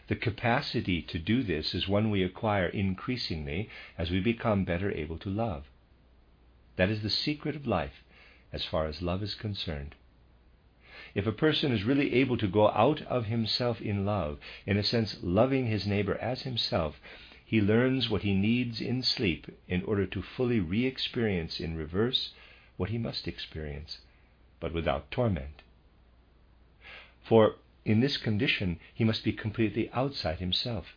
The 0.07 0.15
capacity 0.15 1.01
to 1.03 1.17
do 1.17 1.41
this 1.41 1.73
is 1.73 1.87
one 1.87 2.11
we 2.11 2.21
acquire 2.21 2.67
increasingly 2.67 3.69
as 3.97 4.11
we 4.11 4.19
become 4.19 4.65
better 4.65 4.91
able 4.91 5.17
to 5.19 5.29
love. 5.29 5.63
That 6.75 6.89
is 6.89 7.01
the 7.01 7.09
secret 7.09 7.55
of 7.55 7.65
life 7.65 8.03
as 8.51 8.65
far 8.65 8.87
as 8.87 9.01
love 9.01 9.23
is 9.23 9.35
concerned. 9.35 9.95
If 11.13 11.27
a 11.27 11.33
person 11.33 11.73
is 11.73 11.83
really 11.83 12.13
able 12.13 12.37
to 12.37 12.47
go 12.47 12.69
out 12.69 13.01
of 13.01 13.25
himself 13.25 13.81
in 13.81 14.05
love, 14.05 14.39
in 14.65 14.77
a 14.77 14.83
sense 14.83 15.17
loving 15.21 15.67
his 15.67 15.85
neighbor 15.85 16.17
as 16.19 16.43
himself, 16.43 17.01
he 17.45 17.59
learns 17.59 18.09
what 18.09 18.21
he 18.21 18.33
needs 18.33 18.79
in 18.79 19.03
sleep 19.03 19.47
in 19.67 19.83
order 19.83 20.05
to 20.05 20.21
fully 20.21 20.61
re 20.61 20.85
experience 20.85 21.59
in 21.59 21.75
reverse 21.75 22.33
what 22.77 22.91
he 22.91 22.97
must 22.97 23.27
experience, 23.27 23.99
but 24.61 24.71
without 24.71 25.11
torment. 25.11 25.63
For 27.21 27.57
in 27.83 27.99
this 27.99 28.15
condition, 28.15 28.79
he 28.93 29.03
must 29.03 29.25
be 29.25 29.33
completely 29.33 29.89
outside 29.91 30.39
himself. 30.39 30.95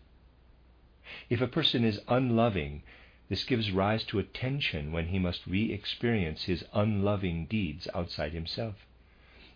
If 1.29 1.41
a 1.41 1.49
person 1.49 1.83
is 1.85 2.01
unloving, 2.07 2.85
this 3.29 3.43
gives 3.43 3.73
rise 3.73 4.05
to 4.05 4.21
a 4.21 4.23
tension 4.23 4.93
when 4.93 5.09
he 5.09 5.19
must 5.19 5.45
re 5.45 5.73
experience 5.73 6.45
his 6.45 6.65
unloving 6.73 7.47
deeds 7.47 7.89
outside 7.95 8.33
himself. 8.33 8.87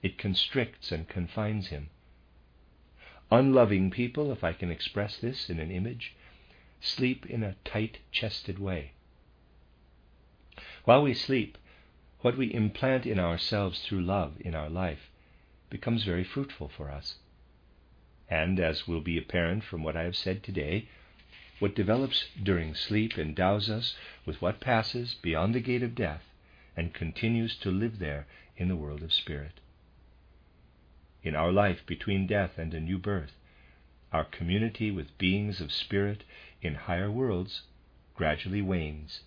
It 0.03 0.19
constricts 0.19 0.93
and 0.93 1.09
confines 1.09 1.69
him. 1.69 1.91
Unloving 3.31 3.91
people, 3.91 4.33
if 4.33 4.45
I 4.45 4.53
can 4.53 4.71
express 4.71 5.19
this 5.19 5.51
in 5.51 5.59
an 5.59 5.71
image, 5.71 6.15
sleep 6.81 7.27
in 7.27 7.43
a 7.43 7.57
tight 7.65 7.99
chested 8.13 8.59
way. 8.59 8.93
While 10.85 11.03
we 11.03 11.15
sleep, 11.15 11.59
what 12.21 12.37
we 12.37 12.55
implant 12.55 13.07
in 13.07 13.19
ourselves 13.19 13.85
through 13.85 14.03
love 14.03 14.35
in 14.41 14.55
our 14.55 14.71
life 14.71 15.11
becomes 15.71 16.05
very 16.05 16.25
fruitful 16.25 16.69
for 16.69 16.91
us. 16.91 17.17
And, 18.31 18.59
as 18.61 18.87
will 18.87 19.01
be 19.01 19.19
apparent 19.19 19.65
from 19.65 19.83
what 19.83 19.97
I 19.97 20.05
have 20.05 20.17
said 20.17 20.43
today, 20.43 20.89
what 21.59 21.75
develops 21.75 22.27
during 22.43 22.75
sleep 22.75 23.19
endows 23.19 23.69
us 23.69 23.97
with 24.25 24.41
what 24.41 24.61
passes 24.61 25.15
beyond 25.15 25.55
the 25.55 25.61
gate 25.61 25.83
of 25.83 25.95
death 25.95 26.23
and 26.77 26.95
continues 26.95 27.57
to 27.59 27.71
live 27.71 27.99
there 27.99 28.27
in 28.57 28.69
the 28.69 28.77
world 28.77 29.03
of 29.03 29.13
spirit. 29.13 29.61
In 31.23 31.35
our 31.35 31.53
life 31.53 31.85
between 31.87 32.27
death 32.27 32.59
and 32.59 32.73
a 32.73 32.81
new 32.81 32.99
birth, 32.99 33.33
our 34.13 34.25
community 34.25 34.91
with 34.91 35.19
beings 35.19 35.61
of 35.61 35.73
spirit 35.73 36.25
in 36.63 36.75
higher 36.75 37.11
worlds 37.11 37.63
gradually 38.15 38.63
wanes. 38.63 39.21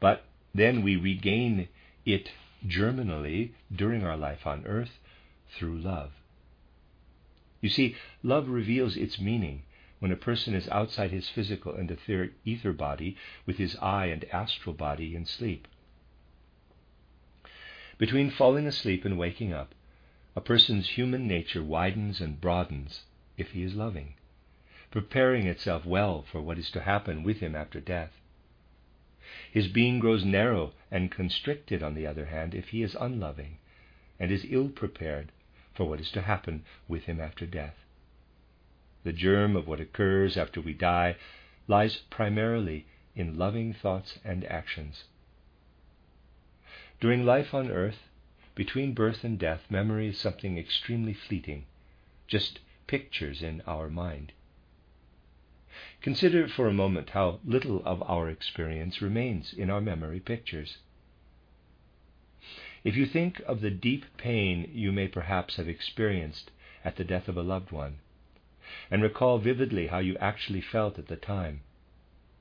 But 0.00 0.24
then 0.54 0.82
we 0.82 0.96
regain 0.96 1.68
it 2.04 2.32
germinally 2.66 3.54
during 3.74 4.04
our 4.04 4.16
life 4.16 4.46
on 4.46 4.66
earth 4.66 4.98
through 5.50 5.78
love. 5.78 6.12
You 7.60 7.68
see, 7.68 7.96
love 8.22 8.48
reveals 8.48 8.96
its 8.96 9.20
meaning 9.20 9.62
when 9.98 10.12
a 10.12 10.16
person 10.16 10.54
is 10.54 10.68
outside 10.68 11.10
his 11.10 11.28
physical 11.28 11.74
and 11.74 11.90
etheric 11.90 12.32
ether 12.44 12.72
body 12.72 13.16
with 13.46 13.58
his 13.58 13.76
I 13.80 14.06
and 14.06 14.24
astral 14.32 14.74
body 14.74 15.16
in 15.16 15.26
sleep. 15.26 15.66
Between 17.98 18.30
falling 18.30 18.66
asleep 18.66 19.04
and 19.04 19.18
waking 19.18 19.52
up, 19.52 19.74
a 20.38 20.40
person's 20.40 20.90
human 20.90 21.26
nature 21.26 21.64
widens 21.64 22.20
and 22.20 22.40
broadens 22.40 23.02
if 23.36 23.50
he 23.50 23.64
is 23.64 23.74
loving, 23.74 24.14
preparing 24.88 25.48
itself 25.48 25.84
well 25.84 26.24
for 26.30 26.40
what 26.40 26.56
is 26.56 26.70
to 26.70 26.80
happen 26.80 27.24
with 27.24 27.38
him 27.38 27.56
after 27.56 27.80
death. 27.80 28.12
His 29.50 29.66
being 29.66 29.98
grows 29.98 30.24
narrow 30.24 30.74
and 30.92 31.10
constricted, 31.10 31.82
on 31.82 31.94
the 31.96 32.06
other 32.06 32.26
hand, 32.26 32.54
if 32.54 32.68
he 32.68 32.84
is 32.84 32.96
unloving 33.00 33.58
and 34.20 34.30
is 34.30 34.46
ill 34.48 34.68
prepared 34.68 35.32
for 35.74 35.88
what 35.88 35.98
is 35.98 36.12
to 36.12 36.22
happen 36.22 36.64
with 36.86 37.06
him 37.06 37.20
after 37.20 37.44
death. 37.44 37.74
The 39.02 39.12
germ 39.12 39.56
of 39.56 39.66
what 39.66 39.80
occurs 39.80 40.36
after 40.36 40.60
we 40.60 40.72
die 40.72 41.16
lies 41.66 41.96
primarily 42.10 42.86
in 43.16 43.36
loving 43.36 43.72
thoughts 43.72 44.20
and 44.24 44.44
actions. 44.44 45.02
During 47.00 47.24
life 47.24 47.52
on 47.52 47.72
earth, 47.72 48.07
between 48.58 48.92
birth 48.92 49.22
and 49.22 49.38
death, 49.38 49.70
memory 49.70 50.08
is 50.08 50.18
something 50.18 50.58
extremely 50.58 51.14
fleeting, 51.14 51.64
just 52.26 52.58
pictures 52.88 53.40
in 53.40 53.60
our 53.68 53.88
mind. 53.88 54.32
Consider 56.02 56.48
for 56.48 56.66
a 56.66 56.72
moment 56.72 57.10
how 57.10 57.38
little 57.44 57.80
of 57.84 58.02
our 58.02 58.28
experience 58.28 59.00
remains 59.00 59.52
in 59.52 59.70
our 59.70 59.80
memory 59.80 60.18
pictures. 60.18 60.78
If 62.82 62.96
you 62.96 63.06
think 63.06 63.38
of 63.46 63.60
the 63.60 63.70
deep 63.70 64.04
pain 64.16 64.68
you 64.74 64.90
may 64.90 65.06
perhaps 65.06 65.54
have 65.54 65.68
experienced 65.68 66.50
at 66.84 66.96
the 66.96 67.04
death 67.04 67.28
of 67.28 67.36
a 67.36 67.44
loved 67.44 67.70
one, 67.70 67.98
and 68.90 69.04
recall 69.04 69.38
vividly 69.38 69.86
how 69.86 70.00
you 70.00 70.16
actually 70.16 70.62
felt 70.62 70.98
at 70.98 71.06
the 71.06 71.14
time, 71.14 71.60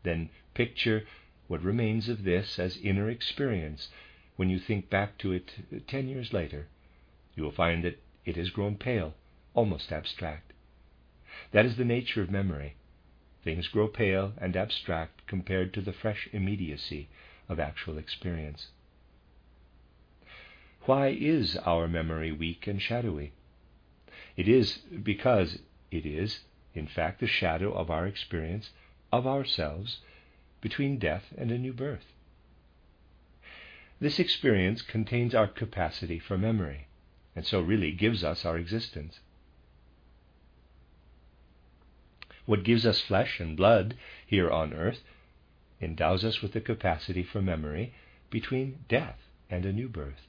then 0.02 0.32
picture 0.56 1.06
what 1.48 1.62
remains 1.62 2.10
of 2.10 2.24
this 2.24 2.58
as 2.58 2.78
inner 2.78 3.08
experience 3.08 3.90
when 4.38 4.50
you 4.50 4.60
think 4.60 4.90
back 4.90 5.18
to 5.18 5.34
it 5.34 5.52
ten 5.88 6.08
years 6.08 6.32
later. 6.32 6.68
You 7.36 7.44
will 7.44 7.52
find 7.52 7.84
that 7.84 8.00
it 8.26 8.38
has 8.38 8.50
grown 8.50 8.76
pale 8.76 9.14
almost 9.54 9.92
abstract. 9.92 10.54
That 11.52 11.66
is 11.66 11.76
the 11.76 11.86
nature 11.86 12.22
of 12.22 12.32
memory. 12.32 12.76
Things 13.44 13.68
grow 13.68 13.88
pale 13.88 14.34
and 14.38 14.56
abstract 14.56 15.28
compared 15.28 15.74
to 15.74 15.82
the 15.82 15.94
fresh 15.94 16.30
immediacy 16.32 17.10
of 17.50 17.60
actual 17.60 17.98
experience. 17.98 18.68
Why 20.86 21.10
is 21.10 21.58
our 21.58 21.88
memory 21.88 22.32
weak 22.32 22.66
and 22.68 22.82
shadowy? 22.82 23.34
It 24.36 24.48
is 24.48 24.78
because 25.04 25.60
it 25.92 26.06
is, 26.06 26.42
in 26.74 26.88
fact, 26.88 27.20
the 27.20 27.28
shadow 27.28 27.74
of 27.74 27.90
our 27.90 28.06
experience 28.06 28.70
of 29.12 29.26
ourselves 29.26 30.00
between 30.62 31.00
death 31.00 31.26
and 31.38 31.52
a 31.52 31.58
new 31.58 31.74
birth. 31.74 32.06
This 34.00 34.20
experience 34.20 34.82
contains 34.82 35.34
our 35.34 35.48
capacity 35.48 36.20
for 36.20 36.38
memory, 36.38 36.88
and 37.36 37.46
so 37.46 37.62
really 37.62 37.92
gives 37.92 38.24
us 38.24 38.46
our 38.46 38.58
existence. 38.58 39.20
what 42.48 42.64
gives 42.64 42.86
us 42.86 43.02
flesh 43.02 43.40
and 43.40 43.56
blood 43.56 43.94
here 44.26 44.50
on 44.50 44.74
earth, 44.74 45.04
endows 45.82 46.24
us 46.24 46.42
with 46.42 46.54
the 46.54 46.62
capacity 46.62 47.22
for 47.22 47.42
memory 47.42 47.94
between 48.32 48.80
death 48.90 49.20
and 49.50 49.66
a 49.66 49.74
new 49.74 49.88
birth. 49.88 50.28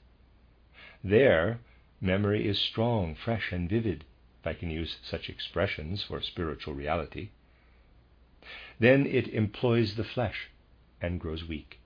There, 1.03 1.59
memory 2.01 2.45
is 2.45 2.59
strong, 2.59 3.15
fresh, 3.15 3.51
and 3.51 3.69
vivid, 3.69 4.03
if 4.41 4.47
I 4.47 4.53
can 4.53 4.69
use 4.69 4.97
such 5.01 5.29
expressions 5.29 6.03
for 6.03 6.21
spiritual 6.21 6.73
reality. 6.73 7.29
Then 8.79 9.05
it 9.05 9.29
employs 9.29 9.95
the 9.95 10.03
flesh 10.03 10.49
and 11.01 11.21
grows 11.21 11.47
weak. 11.47 11.78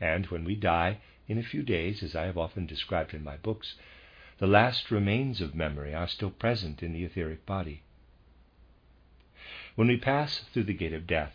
And 0.00 0.26
when 0.26 0.44
we 0.44 0.54
die, 0.54 0.98
in 1.28 1.36
a 1.36 1.42
few 1.42 1.62
days, 1.62 2.02
as 2.02 2.16
I 2.16 2.24
have 2.24 2.38
often 2.38 2.64
described 2.64 3.12
in 3.12 3.22
my 3.22 3.36
books, 3.36 3.74
the 4.38 4.46
last 4.46 4.90
remains 4.90 5.42
of 5.42 5.54
memory 5.54 5.94
are 5.94 6.08
still 6.08 6.30
present 6.30 6.82
in 6.82 6.94
the 6.94 7.04
etheric 7.04 7.44
body. 7.44 7.82
When 9.74 9.88
we 9.88 9.98
pass 9.98 10.38
through 10.38 10.64
the 10.64 10.72
gate 10.74 10.94
of 10.94 11.06
death, 11.06 11.34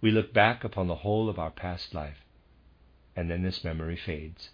we 0.00 0.10
look 0.10 0.32
back 0.32 0.64
upon 0.64 0.86
the 0.86 0.96
whole 0.96 1.28
of 1.28 1.38
our 1.38 1.50
past 1.50 1.94
life, 1.94 2.24
and 3.14 3.30
then 3.30 3.42
this 3.42 3.62
memory 3.62 3.96
fades. 3.96 4.50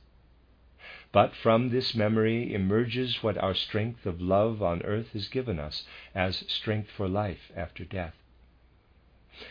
But 1.12 1.34
from 1.36 1.70
this 1.70 1.94
memory 1.94 2.52
emerges 2.52 3.22
what 3.22 3.38
our 3.38 3.54
strength 3.54 4.06
of 4.06 4.20
love 4.20 4.60
on 4.60 4.82
earth 4.82 5.12
has 5.12 5.28
given 5.28 5.60
us 5.60 5.86
as 6.14 6.44
strength 6.48 6.90
for 6.90 7.08
life 7.08 7.52
after 7.54 7.84
death. 7.84 8.16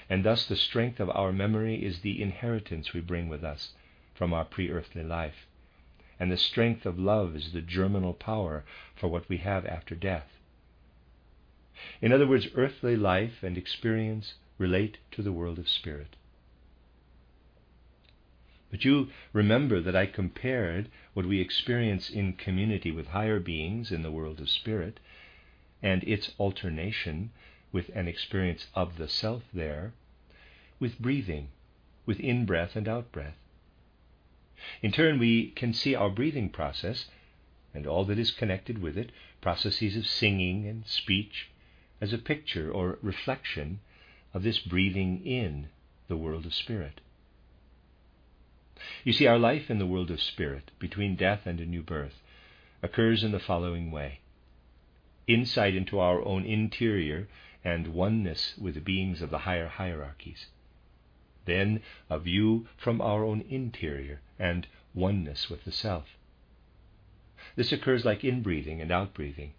And 0.09 0.25
thus 0.25 0.45
the 0.45 0.57
strength 0.57 0.99
of 0.99 1.09
our 1.11 1.31
memory 1.31 1.83
is 1.83 2.01
the 2.01 2.21
inheritance 2.21 2.93
we 2.93 2.99
bring 2.99 3.29
with 3.29 3.43
us 3.43 3.73
from 4.15 4.33
our 4.33 4.45
pre 4.45 4.71
earthly 4.71 5.03
life. 5.03 5.45
And 6.19 6.31
the 6.31 6.37
strength 6.37 6.85
of 6.85 6.97
love 6.97 7.35
is 7.35 7.51
the 7.51 7.61
germinal 7.61 8.13
power 8.13 8.63
for 8.95 9.07
what 9.07 9.29
we 9.29 9.37
have 9.37 9.65
after 9.65 9.93
death. 9.93 10.29
In 12.01 12.11
other 12.11 12.25
words, 12.25 12.47
earthly 12.55 12.95
life 12.95 13.43
and 13.43 13.57
experience 13.57 14.35
relate 14.57 14.97
to 15.11 15.21
the 15.21 15.33
world 15.33 15.59
of 15.59 15.69
spirit. 15.69 16.15
But 18.71 18.83
you 18.83 19.09
remember 19.33 19.81
that 19.81 19.95
I 19.95 20.05
compared 20.05 20.89
what 21.13 21.25
we 21.25 21.39
experience 21.39 22.09
in 22.09 22.33
community 22.33 22.91
with 22.91 23.07
higher 23.07 23.39
beings 23.39 23.91
in 23.91 24.01
the 24.01 24.11
world 24.11 24.39
of 24.39 24.49
spirit 24.49 24.99
and 25.83 26.03
its 26.03 26.31
alternation 26.39 27.31
with 27.71 27.89
an 27.93 28.07
experience 28.07 28.67
of 28.73 28.97
the 28.97 29.07
self 29.07 29.43
there 29.53 29.93
with 30.79 30.99
breathing, 30.99 31.49
with 32.05 32.19
in 32.19 32.45
breath 32.45 32.75
and 32.75 32.87
out 32.87 33.11
breath. 33.11 33.37
In 34.81 34.91
turn, 34.93 35.19
we 35.19 35.49
can 35.49 35.73
see 35.73 35.95
our 35.95 36.09
breathing 36.09 36.49
process 36.49 37.09
and 37.73 37.85
all 37.85 38.05
that 38.05 38.17
is 38.17 38.31
connected 38.31 38.77
with 38.77 38.97
it, 38.97 39.11
processes 39.41 39.97
of 39.97 40.07
singing 40.07 40.65
and 40.65 40.85
speech, 40.87 41.49
as 41.99 42.13
a 42.13 42.17
picture 42.17 42.71
or 42.71 42.97
reflection 43.01 43.81
of 44.33 44.43
this 44.43 44.59
breathing 44.59 45.25
in 45.25 45.67
the 46.07 46.15
world 46.15 46.45
of 46.45 46.53
spirit. 46.53 47.01
You 49.03 49.11
see, 49.11 49.27
our 49.27 49.37
life 49.37 49.69
in 49.69 49.77
the 49.77 49.85
world 49.85 50.09
of 50.09 50.21
spirit, 50.21 50.71
between 50.79 51.15
death 51.15 51.45
and 51.45 51.59
a 51.59 51.65
new 51.65 51.81
birth, 51.81 52.21
occurs 52.81 53.23
in 53.23 53.31
the 53.31 53.39
following 53.39 53.91
way 53.91 54.19
insight 55.27 55.75
into 55.75 55.99
our 55.99 56.23
own 56.23 56.45
interior 56.45 57.27
and 57.63 57.87
oneness 57.87 58.55
with 58.57 58.75
the 58.75 58.79
beings 58.79 59.21
of 59.21 59.31
the 59.31 59.39
higher 59.39 59.67
hierarchies. 59.67 60.45
Then 61.45 61.81
a 62.09 62.19
view 62.19 62.67
from 62.77 63.01
our 63.01 63.25
own 63.25 63.41
interior 63.49 64.21
and 64.39 64.67
oneness 64.93 65.49
with 65.49 65.65
the 65.65 65.71
self. 65.71 66.05
This 67.55 67.71
occurs 67.71 68.05
like 68.05 68.21
inbreathing 68.21 68.81
and 68.81 68.91
outbreathing, 68.91 69.51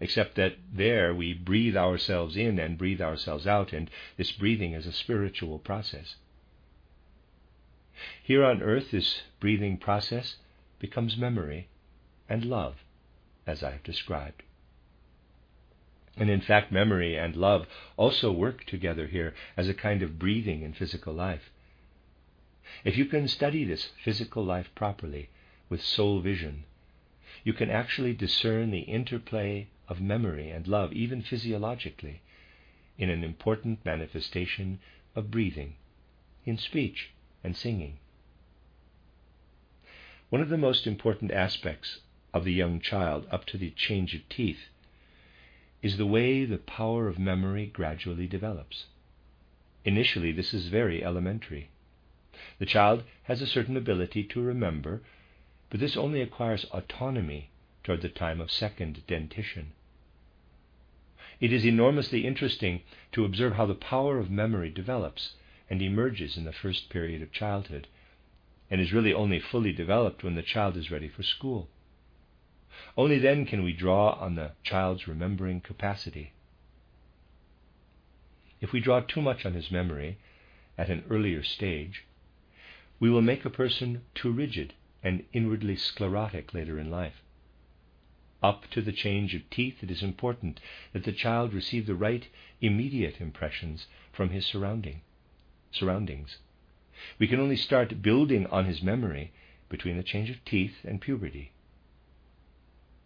except 0.00 0.36
that 0.36 0.56
there 0.72 1.14
we 1.14 1.34
breathe 1.34 1.76
ourselves 1.76 2.36
in 2.36 2.58
and 2.58 2.78
breathe 2.78 3.00
ourselves 3.00 3.46
out, 3.46 3.72
and 3.72 3.90
this 4.16 4.32
breathing 4.32 4.72
is 4.72 4.86
a 4.86 4.92
spiritual 4.92 5.58
process. 5.58 6.16
Here 8.22 8.44
on 8.44 8.62
earth, 8.62 8.90
this 8.90 9.22
breathing 9.40 9.76
process 9.76 10.36
becomes 10.78 11.16
memory 11.16 11.68
and 12.28 12.44
love, 12.44 12.82
as 13.46 13.62
I 13.62 13.70
have 13.72 13.82
described. 13.82 14.42
And 16.16 16.30
in 16.30 16.40
fact, 16.40 16.70
memory 16.70 17.16
and 17.16 17.34
love 17.36 17.66
also 17.96 18.30
work 18.30 18.64
together 18.64 19.06
here 19.06 19.34
as 19.56 19.68
a 19.68 19.74
kind 19.74 20.02
of 20.02 20.18
breathing 20.18 20.62
in 20.62 20.72
physical 20.72 21.12
life. 21.12 21.50
If 22.84 22.96
you 22.96 23.04
can 23.04 23.28
study 23.28 23.64
this 23.64 23.90
physical 24.02 24.44
life 24.44 24.70
properly 24.74 25.28
with 25.68 25.82
soul 25.82 26.20
vision, 26.20 26.64
you 27.42 27.52
can 27.52 27.70
actually 27.70 28.14
discern 28.14 28.70
the 28.70 28.80
interplay 28.80 29.68
of 29.88 30.00
memory 30.00 30.50
and 30.50 30.66
love, 30.66 30.92
even 30.92 31.22
physiologically, 31.22 32.22
in 32.96 33.10
an 33.10 33.22
important 33.22 33.84
manifestation 33.84 34.78
of 35.14 35.30
breathing, 35.30 35.74
in 36.44 36.56
speech 36.56 37.10
and 37.42 37.56
singing. 37.56 37.98
One 40.30 40.40
of 40.40 40.48
the 40.48 40.56
most 40.56 40.86
important 40.86 41.30
aspects 41.30 42.00
of 42.32 42.44
the 42.44 42.52
young 42.52 42.80
child 42.80 43.26
up 43.30 43.44
to 43.46 43.58
the 43.58 43.70
change 43.70 44.14
of 44.14 44.28
teeth 44.28 44.68
is 45.82 45.96
the 45.98 46.06
way 46.06 46.44
the 46.44 46.58
power 46.58 47.08
of 47.08 47.18
memory 47.18 47.66
gradually 47.66 48.26
develops. 48.26 48.86
Initially, 49.84 50.32
this 50.32 50.54
is 50.54 50.68
very 50.68 51.04
elementary. 51.04 51.68
The 52.58 52.66
child 52.66 53.04
has 53.24 53.42
a 53.42 53.46
certain 53.46 53.76
ability 53.76 54.24
to 54.24 54.40
remember, 54.40 55.02
but 55.70 55.80
this 55.80 55.96
only 55.96 56.20
acquires 56.20 56.64
autonomy 56.66 57.50
toward 57.82 58.00
the 58.00 58.08
time 58.08 58.40
of 58.40 58.50
second 58.50 59.06
dentition. 59.06 59.72
It 61.40 61.52
is 61.52 61.64
enormously 61.64 62.26
interesting 62.26 62.82
to 63.12 63.24
observe 63.24 63.54
how 63.54 63.66
the 63.66 63.74
power 63.74 64.18
of 64.18 64.30
memory 64.30 64.70
develops 64.70 65.34
and 65.68 65.82
emerges 65.82 66.36
in 66.36 66.44
the 66.44 66.52
first 66.52 66.90
period 66.90 67.22
of 67.22 67.32
childhood, 67.32 67.86
and 68.70 68.80
is 68.80 68.92
really 68.92 69.12
only 69.12 69.40
fully 69.40 69.72
developed 69.72 70.22
when 70.22 70.34
the 70.34 70.42
child 70.42 70.76
is 70.76 70.90
ready 70.90 71.08
for 71.08 71.22
school. 71.22 71.68
Only 72.96 73.18
then 73.18 73.46
can 73.46 73.62
we 73.62 73.72
draw 73.72 74.12
on 74.12 74.34
the 74.34 74.52
child's 74.62 75.06
remembering 75.06 75.60
capacity. 75.60 76.32
If 78.60 78.72
we 78.72 78.80
draw 78.80 79.00
too 79.00 79.20
much 79.20 79.44
on 79.44 79.54
his 79.54 79.70
memory 79.70 80.18
at 80.78 80.88
an 80.88 81.04
earlier 81.10 81.42
stage, 81.42 82.04
we 83.04 83.10
will 83.10 83.20
make 83.20 83.44
a 83.44 83.50
person 83.50 84.00
too 84.14 84.32
rigid 84.32 84.72
and 85.02 85.22
inwardly 85.34 85.76
sclerotic 85.76 86.54
later 86.54 86.78
in 86.78 86.90
life. 86.90 87.20
Up 88.42 88.64
to 88.70 88.80
the 88.80 88.92
change 88.92 89.34
of 89.34 89.50
teeth, 89.50 89.82
it 89.82 89.90
is 89.90 90.02
important 90.02 90.58
that 90.94 91.04
the 91.04 91.12
child 91.12 91.52
receive 91.52 91.84
the 91.84 91.94
right 91.94 92.26
immediate 92.62 93.20
impressions 93.20 93.88
from 94.10 94.30
his 94.30 94.46
surrounding, 94.46 95.02
surroundings. 95.70 96.38
We 97.18 97.26
can 97.26 97.40
only 97.40 97.56
start 97.56 98.00
building 98.00 98.46
on 98.46 98.64
his 98.64 98.80
memory 98.80 99.32
between 99.68 99.98
the 99.98 100.02
change 100.02 100.30
of 100.30 100.42
teeth 100.46 100.76
and 100.82 100.98
puberty. 100.98 101.52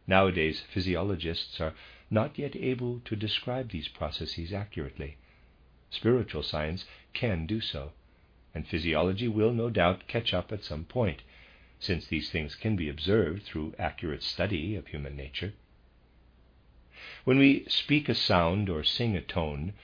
Nowadays, 0.07 0.63
physiologists 0.73 1.61
are 1.61 1.75
not 2.09 2.39
yet 2.39 2.55
able 2.55 3.01
to 3.01 3.17
describe 3.17 3.71
these 3.71 3.89
processes 3.89 4.53
accurately. 4.53 5.17
Spiritual 5.91 6.45
science 6.45 6.85
can 7.15 7.47
do 7.47 7.61
so, 7.61 7.91
and 8.59 8.67
physiology 8.67 9.29
will 9.29 9.53
no 9.53 9.71
doubt 9.71 10.09
catch 10.09 10.35
up 10.35 10.51
at 10.51 10.65
some 10.65 10.85
point, 10.85 11.23
since 11.79 12.09
these 12.09 12.29
things 12.29 12.57
can 12.57 12.75
be 12.75 12.89
observed 12.89 13.45
through 13.45 13.73
accurate 13.79 14.21
study 14.21 14.75
of 14.75 14.89
human 14.89 15.15
nature. 15.15 15.53
When 17.23 17.39
we 17.39 17.67
speak 17.69 18.09
a 18.09 18.17
sound 18.17 18.69
or 18.69 18.83
sing 18.83 19.15
a 19.15 19.21
tone, 19.21 19.75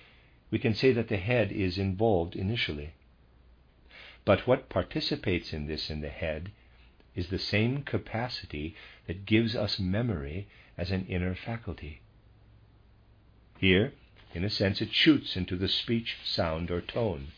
we 0.51 0.59
can 0.59 0.75
say 0.75 0.91
that 0.91 1.07
the 1.07 1.19
head 1.19 1.53
is 1.53 1.79
involved 1.79 2.35
initially. 2.35 2.95
But 4.25 4.45
what 4.45 4.69
participates 4.69 5.53
in 5.53 5.69
this 5.69 5.89
in 5.89 6.01
the 6.01 6.09
head 6.09 6.51
is 7.15 7.29
the 7.29 7.39
same 7.39 7.85
capacity 7.85 8.75
that 9.07 9.25
gives 9.25 9.55
us 9.55 9.79
memory 9.79 10.49
as 10.77 10.91
an 10.91 11.07
inner 11.07 11.37
faculty. 11.37 12.01
Here, 13.57 13.93
in 14.35 14.43
a 14.43 14.51
sense, 14.51 14.81
it 14.81 14.93
shoots 14.93 15.37
into 15.37 15.55
the 15.55 15.69
speech, 15.69 16.17
sound, 16.25 16.73
or 16.73 16.81
tone. 16.81 17.29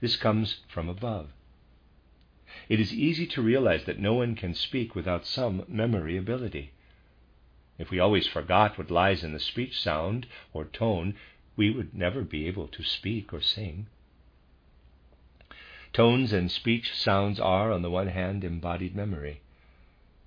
This 0.00 0.16
comes 0.16 0.60
from 0.68 0.88
above. 0.88 1.30
It 2.68 2.80
is 2.80 2.92
easy 2.92 3.26
to 3.28 3.42
realize 3.42 3.84
that 3.84 3.98
no 3.98 4.14
one 4.14 4.34
can 4.34 4.54
speak 4.54 4.94
without 4.94 5.26
some 5.26 5.64
memory 5.68 6.16
ability. 6.16 6.72
If 7.78 7.90
we 7.90 7.98
always 7.98 8.26
forgot 8.26 8.78
what 8.78 8.90
lies 8.90 9.22
in 9.24 9.32
the 9.32 9.40
speech 9.40 9.80
sound 9.80 10.26
or 10.52 10.64
tone, 10.64 11.14
we 11.56 11.70
would 11.70 11.94
never 11.94 12.22
be 12.22 12.46
able 12.46 12.68
to 12.68 12.82
speak 12.82 13.32
or 13.32 13.40
sing. 13.40 13.86
Tones 15.92 16.32
and 16.32 16.50
speech 16.50 16.94
sounds 16.94 17.40
are, 17.40 17.72
on 17.72 17.82
the 17.82 17.90
one 17.90 18.08
hand, 18.08 18.44
embodied 18.44 18.94
memory. 18.94 19.40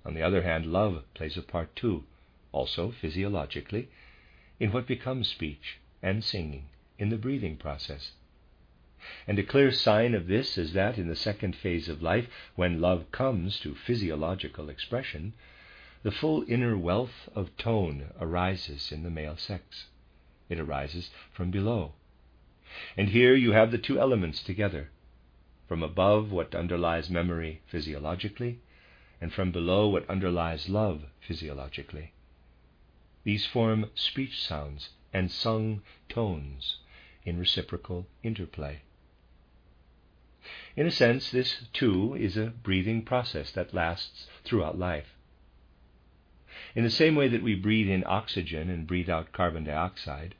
On 0.04 0.14
the 0.14 0.22
other 0.22 0.42
hand, 0.42 0.66
love 0.66 1.04
plays 1.14 1.36
a 1.36 1.42
part 1.42 1.74
too, 1.76 2.04
also 2.50 2.90
physiologically, 2.90 3.88
in 4.58 4.72
what 4.72 4.86
becomes 4.86 5.28
speech 5.28 5.78
and 6.02 6.22
singing 6.24 6.66
in 6.98 7.08
the 7.08 7.16
breathing 7.16 7.56
process. 7.56 8.12
And 9.26 9.38
a 9.38 9.42
clear 9.42 9.70
sign 9.70 10.14
of 10.14 10.26
this 10.26 10.58
is 10.58 10.72
that 10.72 10.98
in 10.98 11.08
the 11.08 11.16
second 11.16 11.54
phase 11.54 11.88
of 11.88 12.02
life, 12.02 12.28
when 12.56 12.80
love 12.80 13.10
comes 13.12 13.60
to 13.60 13.74
physiological 13.74 14.68
expression, 14.68 15.34
the 16.02 16.10
full 16.10 16.44
inner 16.48 16.76
wealth 16.76 17.28
of 17.34 17.56
tone 17.56 18.10
arises 18.20 18.90
in 18.90 19.04
the 19.04 19.10
male 19.10 19.36
sex. 19.36 19.86
It 20.48 20.58
arises 20.58 21.10
from 21.32 21.50
below. 21.50 21.92
And 22.96 23.10
here 23.10 23.34
you 23.34 23.52
have 23.52 23.70
the 23.70 23.78
two 23.78 24.00
elements 24.00 24.42
together. 24.42 24.90
From 25.68 25.82
above, 25.82 26.32
what 26.32 26.54
underlies 26.54 27.08
memory 27.08 27.62
physiologically, 27.66 28.58
and 29.20 29.32
from 29.32 29.52
below, 29.52 29.88
what 29.88 30.08
underlies 30.10 30.68
love 30.68 31.04
physiologically. 31.20 32.12
These 33.24 33.46
form 33.46 33.90
speech 33.94 34.42
sounds 34.42 34.90
and 35.12 35.30
sung 35.30 35.82
tones 36.08 36.78
in 37.24 37.38
reciprocal 37.38 38.06
interplay. 38.24 38.80
In 40.76 40.86
a 40.86 40.90
sense, 40.90 41.30
this 41.30 41.66
too 41.72 42.14
is 42.14 42.36
a 42.36 42.52
breathing 42.62 43.02
process 43.02 43.52
that 43.52 43.74
lasts 43.74 44.26
throughout 44.44 44.78
life. 44.78 45.14
In 46.74 46.84
the 46.84 46.90
same 46.90 47.14
way 47.14 47.28
that 47.28 47.42
we 47.42 47.54
breathe 47.54 47.88
in 47.88 48.04
oxygen 48.06 48.68
and 48.70 48.86
breathe 48.86 49.08
out 49.08 49.32
carbon 49.32 49.64
dioxide, 49.64 50.34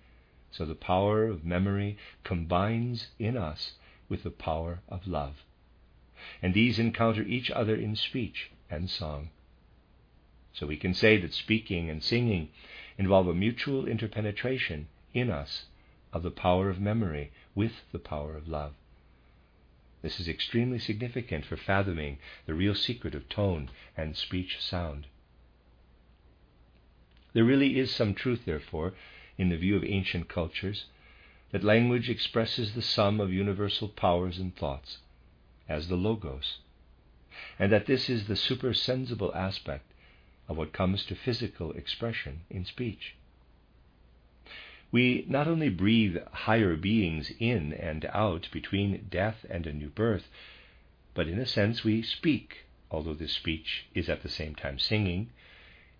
so 0.50 0.64
the 0.64 0.74
power 0.74 1.26
of 1.26 1.44
memory 1.44 1.96
combines 2.24 3.08
in 3.18 3.36
us 3.36 3.72
with 4.08 4.22
the 4.22 4.30
power 4.30 4.80
of 4.88 5.06
love. 5.06 5.44
And 6.42 6.52
these 6.52 6.78
encounter 6.78 7.22
each 7.22 7.50
other 7.50 7.74
in 7.74 7.96
speech 7.96 8.50
and 8.70 8.90
song. 8.90 9.30
So 10.52 10.66
we 10.66 10.76
can 10.76 10.94
say 10.94 11.16
that 11.18 11.32
speaking 11.32 11.88
and 11.88 12.02
singing 12.02 12.50
involve 12.98 13.28
a 13.28 13.34
mutual 13.34 13.86
interpenetration 13.86 14.88
in 15.14 15.30
us 15.30 15.66
of 16.12 16.22
the 16.22 16.30
power 16.30 16.68
of 16.68 16.80
memory 16.80 17.32
with 17.54 17.72
the 17.90 17.98
power 17.98 18.36
of 18.36 18.48
love. 18.48 18.74
This 20.02 20.18
is 20.18 20.28
extremely 20.28 20.80
significant 20.80 21.44
for 21.44 21.56
fathoming 21.56 22.18
the 22.46 22.54
real 22.54 22.74
secret 22.74 23.14
of 23.14 23.28
tone 23.28 23.70
and 23.96 24.16
speech 24.16 24.60
sound. 24.60 25.06
There 27.32 27.44
really 27.44 27.78
is 27.78 27.90
some 27.90 28.12
truth, 28.12 28.44
therefore, 28.44 28.94
in 29.38 29.48
the 29.48 29.56
view 29.56 29.76
of 29.76 29.84
ancient 29.84 30.28
cultures, 30.28 30.86
that 31.50 31.64
language 31.64 32.10
expresses 32.10 32.74
the 32.74 32.82
sum 32.82 33.20
of 33.20 33.32
universal 33.32 33.88
powers 33.88 34.38
and 34.38 34.54
thoughts, 34.54 34.98
as 35.68 35.88
the 35.88 35.96
Logos, 35.96 36.58
and 37.58 37.70
that 37.72 37.86
this 37.86 38.10
is 38.10 38.26
the 38.26 38.36
supersensible 38.36 39.32
aspect 39.34 39.92
of 40.48 40.56
what 40.56 40.72
comes 40.72 41.04
to 41.06 41.14
physical 41.14 41.72
expression 41.72 42.40
in 42.50 42.64
speech. 42.64 43.14
We 44.92 45.24
not 45.26 45.48
only 45.48 45.70
breathe 45.70 46.18
higher 46.32 46.76
beings 46.76 47.32
in 47.38 47.72
and 47.72 48.04
out 48.12 48.50
between 48.52 49.06
death 49.10 49.46
and 49.48 49.66
a 49.66 49.72
new 49.72 49.88
birth, 49.88 50.28
but 51.14 51.26
in 51.26 51.38
a 51.38 51.46
sense 51.46 51.82
we 51.82 52.02
speak, 52.02 52.66
although 52.90 53.14
this 53.14 53.32
speech 53.32 53.86
is 53.94 54.10
at 54.10 54.22
the 54.22 54.28
same 54.28 54.54
time 54.54 54.78
singing, 54.78 55.30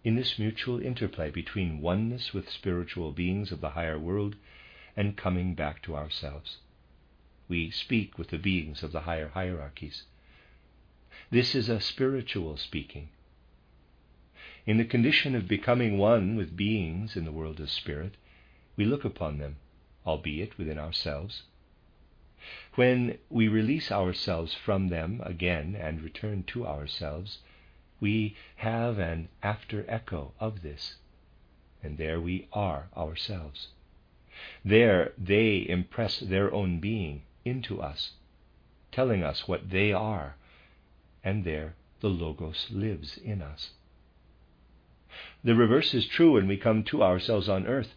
in 0.04 0.14
this 0.14 0.38
mutual 0.38 0.78
interplay 0.78 1.30
between 1.30 1.80
oneness 1.80 2.34
with 2.34 2.50
spiritual 2.50 3.12
beings 3.12 3.50
of 3.50 3.62
the 3.62 3.70
higher 3.70 3.98
world 3.98 4.36
and 4.94 5.16
coming 5.16 5.54
back 5.54 5.80
to 5.82 5.96
ourselves. 5.96 6.58
We 7.48 7.70
speak 7.70 8.18
with 8.18 8.28
the 8.28 8.38
beings 8.38 8.82
of 8.82 8.92
the 8.92 9.00
higher 9.00 9.28
hierarchies. 9.28 10.02
This 11.30 11.54
is 11.54 11.70
a 11.70 11.80
spiritual 11.80 12.58
speaking. 12.58 13.08
In 14.66 14.76
the 14.76 14.84
condition 14.84 15.34
of 15.34 15.48
becoming 15.48 15.96
one 15.96 16.36
with 16.36 16.58
beings 16.58 17.16
in 17.16 17.24
the 17.24 17.32
world 17.32 17.58
of 17.58 17.70
spirit, 17.70 18.16
we 18.76 18.84
look 18.84 19.04
upon 19.04 19.38
them, 19.38 19.56
albeit 20.06 20.56
within 20.58 20.78
ourselves. 20.78 21.42
When 22.74 23.18
we 23.30 23.48
release 23.48 23.92
ourselves 23.92 24.54
from 24.54 24.88
them 24.88 25.20
again 25.24 25.76
and 25.76 26.02
return 26.02 26.42
to 26.48 26.66
ourselves, 26.66 27.38
we 28.00 28.34
have 28.56 28.98
an 28.98 29.28
after 29.42 29.84
echo 29.88 30.32
of 30.40 30.62
this, 30.62 30.96
and 31.82 31.98
there 31.98 32.20
we 32.20 32.48
are 32.52 32.88
ourselves. 32.96 33.68
There 34.64 35.12
they 35.16 35.66
impress 35.68 36.18
their 36.18 36.52
own 36.52 36.80
being 36.80 37.22
into 37.44 37.80
us, 37.80 38.12
telling 38.90 39.22
us 39.22 39.46
what 39.46 39.70
they 39.70 39.92
are, 39.92 40.36
and 41.22 41.44
there 41.44 41.74
the 42.00 42.08
Logos 42.08 42.68
lives 42.70 43.18
in 43.18 43.40
us. 43.42 43.70
The 45.44 45.54
reverse 45.54 45.94
is 45.94 46.06
true 46.06 46.32
when 46.32 46.48
we 46.48 46.56
come 46.56 46.82
to 46.84 47.02
ourselves 47.02 47.48
on 47.48 47.66
earth 47.66 47.94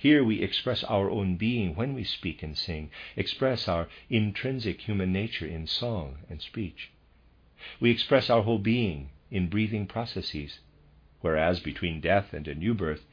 here 0.00 0.24
we 0.24 0.40
express 0.40 0.82
our 0.84 1.10
own 1.10 1.36
being 1.36 1.74
when 1.76 1.92
we 1.92 2.04
speak 2.04 2.42
and 2.42 2.56
sing, 2.56 2.90
express 3.16 3.68
our 3.68 3.86
intrinsic 4.08 4.80
human 4.80 5.12
nature 5.12 5.46
in 5.46 5.66
song 5.66 6.16
and 6.30 6.40
speech. 6.40 6.90
We 7.80 7.90
express 7.90 8.30
our 8.30 8.40
whole 8.40 8.58
being 8.58 9.10
in 9.30 9.50
breathing 9.50 9.86
processes, 9.86 10.60
whereas 11.20 11.60
between 11.60 12.00
death 12.00 12.32
and 12.32 12.48
a 12.48 12.54
new 12.54 12.72
birth, 12.72 13.04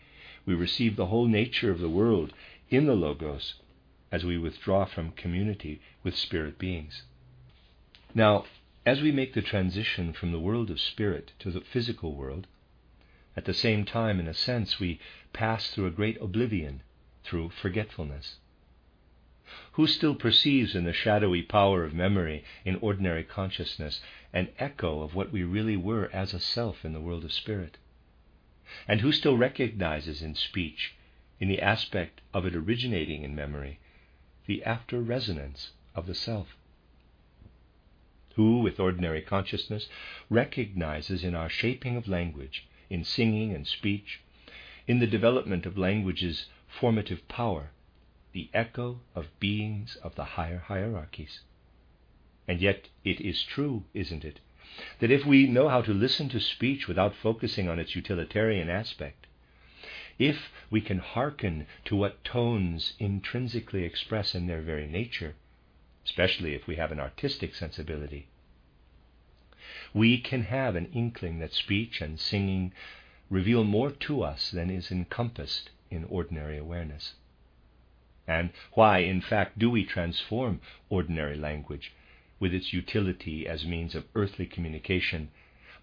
we 0.45 0.53
receive 0.53 0.95
the 0.95 1.07
whole 1.07 1.27
nature 1.27 1.71
of 1.71 1.79
the 1.79 1.89
world 1.89 2.31
in 2.69 2.85
the 2.85 2.95
Logos 2.95 3.55
as 4.09 4.23
we 4.23 4.37
withdraw 4.37 4.85
from 4.85 5.11
community 5.11 5.81
with 6.03 6.15
spirit 6.15 6.57
beings. 6.57 7.03
Now, 8.15 8.45
as 8.85 9.01
we 9.01 9.11
make 9.11 9.33
the 9.33 9.41
transition 9.41 10.13
from 10.13 10.31
the 10.31 10.39
world 10.39 10.69
of 10.69 10.79
spirit 10.79 11.33
to 11.39 11.51
the 11.51 11.59
physical 11.59 12.15
world, 12.15 12.47
at 13.37 13.45
the 13.45 13.53
same 13.53 13.85
time, 13.85 14.19
in 14.19 14.27
a 14.27 14.33
sense, 14.33 14.79
we 14.79 14.99
pass 15.31 15.69
through 15.69 15.85
a 15.85 15.91
great 15.91 16.19
oblivion, 16.19 16.81
through 17.23 17.51
forgetfulness. 17.51 18.37
Who 19.73 19.85
still 19.85 20.15
perceives 20.15 20.75
in 20.75 20.85
the 20.85 20.91
shadowy 20.91 21.43
power 21.43 21.83
of 21.83 21.93
memory 21.93 22.43
in 22.65 22.77
ordinary 22.77 23.23
consciousness 23.23 24.01
an 24.33 24.49
echo 24.57 25.01
of 25.01 25.13
what 25.13 25.31
we 25.31 25.43
really 25.43 25.77
were 25.77 26.09
as 26.11 26.33
a 26.33 26.39
self 26.39 26.83
in 26.83 26.93
the 26.93 26.99
world 26.99 27.23
of 27.23 27.31
spirit? 27.31 27.77
And 28.87 29.01
who 29.01 29.11
still 29.11 29.37
recognizes 29.37 30.23
in 30.23 30.33
speech, 30.33 30.95
in 31.39 31.47
the 31.47 31.61
aspect 31.61 32.21
of 32.33 32.43
it 32.47 32.55
originating 32.55 33.21
in 33.21 33.35
memory, 33.35 33.77
the 34.47 34.63
after 34.63 34.99
resonance 34.99 35.73
of 35.93 36.07
the 36.07 36.15
self? 36.15 36.57
Who, 38.33 38.61
with 38.61 38.79
ordinary 38.79 39.21
consciousness, 39.21 39.89
recognizes 40.27 41.23
in 41.23 41.35
our 41.35 41.49
shaping 41.49 41.95
of 41.95 42.07
language 42.07 42.65
in 42.89 43.03
singing 43.03 43.53
and 43.53 43.67
speech, 43.67 44.21
in 44.87 44.99
the 44.99 45.07
development 45.07 45.65
of 45.65 45.77
language's 45.77 46.47
formative 46.67 47.27
power, 47.27 47.71
the 48.33 48.49
echo 48.53 48.99
of 49.15 49.39
beings 49.39 49.95
of 49.97 50.15
the 50.15 50.23
higher 50.23 50.59
hierarchies. 50.59 51.41
And 52.47 52.61
yet 52.61 52.89
it 53.03 53.19
is 53.19 53.43
true, 53.43 53.83
isn't 53.93 54.23
it, 54.23 54.39
that 54.99 55.11
if 55.11 55.25
we 55.25 55.47
know 55.47 55.69
how 55.69 55.81
to 55.81 55.93
listen 55.93 56.29
to 56.29 56.39
speech 56.39 56.87
without 56.87 57.15
focusing 57.15 57.67
on 57.67 57.79
its 57.79 57.95
utilitarian 57.95 58.69
aspect, 58.69 59.27
if 60.19 60.51
we 60.69 60.81
can 60.81 60.99
hearken 60.99 61.67
to 61.85 61.95
what 61.95 62.23
tones 62.23 62.93
intrinsically 62.99 63.83
express 63.83 64.33
in 64.33 64.47
their 64.47 64.61
very 64.61 64.87
nature, 64.87 65.35
especially 66.05 66.53
if 66.53 66.67
we 66.67 66.75
have 66.75 66.91
an 66.91 66.99
artistic 66.99 67.53
sensibility, 67.53 68.27
we 69.93 70.17
can 70.17 70.43
have 70.43 70.75
an 70.75 70.87
inkling 70.93 71.39
that 71.39 71.53
speech 71.53 72.01
and 72.01 72.19
singing 72.19 72.73
reveal 73.29 73.63
more 73.63 73.91
to 73.91 74.23
us 74.23 74.51
than 74.51 74.69
is 74.69 74.91
encompassed 74.91 75.69
in 75.89 76.03
ordinary 76.05 76.57
awareness. 76.57 77.13
And 78.27 78.51
why, 78.73 78.99
in 78.99 79.21
fact, 79.21 79.57
do 79.57 79.69
we 79.69 79.85
transform 79.85 80.59
ordinary 80.89 81.37
language 81.37 81.93
with 82.39 82.53
its 82.53 82.73
utility 82.73 83.47
as 83.47 83.65
means 83.65 83.95
of 83.95 84.05
earthly 84.15 84.45
communication 84.45 85.29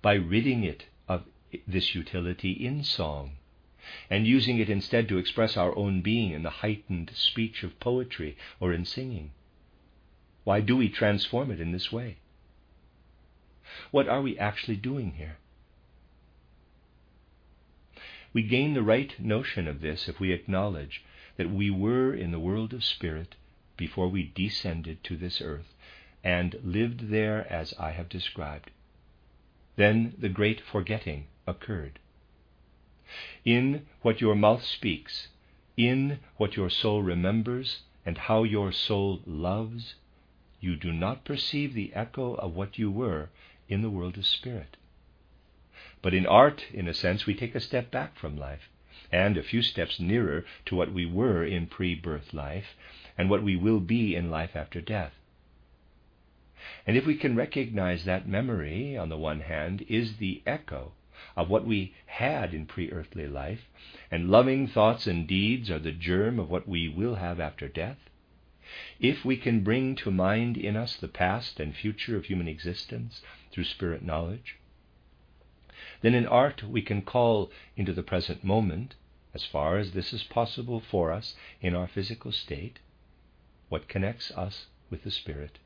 by 0.03 0.15
ridding 0.15 0.63
it 0.63 0.87
of 1.09 1.25
this 1.67 1.95
utility 1.95 2.53
in 2.53 2.85
song 2.85 3.33
and 4.11 4.27
using 4.27 4.59
it 4.59 4.69
instead 4.69 5.09
to 5.09 5.19
express 5.19 5.57
our 5.57 5.77
own 5.77 6.01
being 6.01 6.33
in 6.33 6.43
the 6.43 6.51
heightened 6.51 7.11
speech 7.15 7.63
of 7.63 7.81
poetry 7.81 8.37
or 8.61 8.73
in 8.73 8.85
singing? 8.85 9.31
Why 10.45 10.61
do 10.61 10.77
we 10.77 10.89
transform 10.89 11.51
it 11.51 11.61
in 11.61 11.73
this 11.73 11.91
way? 11.91 12.19
What 13.91 14.09
are 14.09 14.23
we 14.23 14.39
actually 14.39 14.77
doing 14.77 15.15
here? 15.15 15.39
We 18.33 18.43
gain 18.43 18.75
the 18.75 18.83
right 18.83 19.19
notion 19.19 19.67
of 19.67 19.81
this 19.81 20.09
if 20.09 20.21
we 20.21 20.33
acknowledge 20.33 21.03
that 21.37 21.51
we 21.51 21.71
were 21.71 22.15
in 22.15 22.31
the 22.31 22.39
world 22.39 22.73
of 22.73 22.85
spirit 22.85 23.35
before 23.77 24.09
we 24.09 24.31
descended 24.35 25.03
to 25.05 25.17
this 25.17 25.41
earth 25.41 25.75
and 26.23 26.57
lived 26.63 27.11
there 27.11 27.53
as 27.53 27.75
I 27.79 27.91
have 27.91 28.09
described. 28.09 28.71
Then 29.77 30.15
the 30.19 30.29
great 30.29 30.61
forgetting 30.61 31.27
occurred. 31.47 31.99
In 33.45 33.87
what 34.03 34.21
your 34.21 34.35
mouth 34.35 34.65
speaks, 34.65 35.29
in 35.77 36.21
what 36.37 36.57
your 36.57 36.71
soul 36.71 37.03
remembers, 37.03 37.83
and 38.07 38.19
how 38.19 38.45
your 38.45 38.71
soul 38.73 39.21
loves, 39.27 39.97
you 40.61 40.77
do 40.77 40.93
not 40.93 41.25
perceive 41.25 41.75
the 41.75 41.93
echo 41.93 42.35
of 42.35 42.55
what 42.55 42.79
you 42.79 42.91
were 42.91 43.31
in 43.69 43.83
the 43.83 43.91
world 43.91 44.17
of 44.19 44.27
spirit. 44.27 44.77
But 46.03 46.15
in 46.15 46.27
art, 46.27 46.67
in 46.73 46.87
a 46.87 46.95
sense, 46.95 47.27
we 47.27 47.35
take 47.35 47.55
a 47.55 47.61
step 47.61 47.91
back 47.91 48.17
from 48.17 48.37
life 48.37 48.69
and 49.11 49.37
a 49.37 49.43
few 49.43 49.63
steps 49.63 50.01
nearer 50.01 50.45
to 50.67 50.77
what 50.77 50.93
we 50.93 51.07
were 51.07 51.45
in 51.45 51.67
pre 51.67 51.95
birth 51.95 52.35
life 52.35 52.77
and 53.17 53.31
what 53.31 53.43
we 53.43 53.57
will 53.57 53.81
be 53.81 54.15
in 54.15 54.31
life 54.31 54.55
after 54.55 54.81
death. 54.81 55.15
And 56.87 56.97
if 56.97 57.07
we 57.07 57.17
can 57.17 57.37
recognize 57.37 58.05
that 58.05 58.29
memory, 58.29 58.97
on 58.97 59.09
the 59.09 59.17
one 59.17 59.41
hand, 59.41 59.83
is 59.89 60.17
the 60.17 60.43
echo 60.47 60.93
of 61.37 61.49
what 61.49 61.65
we 61.65 61.95
had 62.07 62.53
in 62.53 62.67
pre 62.67 62.91
earthly 62.91 63.29
life, 63.29 63.69
and 64.11 64.31
loving 64.31 64.67
thoughts 64.67 65.07
and 65.07 65.27
deeds 65.27 65.71
are 65.71 65.79
the 65.79 65.93
germ 65.93 66.39
of 66.39 66.51
what 66.51 66.69
we 66.69 66.89
will 66.89 67.17
have 67.17 67.41
after 67.41 67.69
death, 67.69 67.99
if 68.99 69.25
we 69.25 69.37
can 69.37 69.63
bring 69.63 69.95
to 69.97 70.11
mind 70.11 70.57
in 70.57 70.77
us 70.77 70.97
the 70.97 71.09
past 71.09 71.61
and 71.61 71.77
future 71.77 72.17
of 72.17 72.25
human 72.25 72.49
existence 72.49 73.23
through 73.53 73.65
spirit 73.65 74.03
knowledge, 74.03 74.57
then 76.01 76.15
in 76.15 76.27
art 76.27 76.63
we 76.63 76.83
can 76.83 77.03
call 77.03 77.51
into 77.77 77.93
the 77.93 78.03
present 78.03 78.43
moment, 78.43 78.95
as 79.33 79.45
far 79.45 79.79
as 79.79 79.93
this 79.93 80.13
is 80.13 80.23
possible 80.25 80.81
for 80.81 81.13
us 81.13 81.37
in 81.61 81.75
our 81.75 81.87
physical 81.87 82.33
state, 82.33 82.79
what 83.69 83.89
connects 83.89 84.31
us 84.33 84.67
with 84.91 85.03
the 85.05 85.11
spirit. 85.11 85.59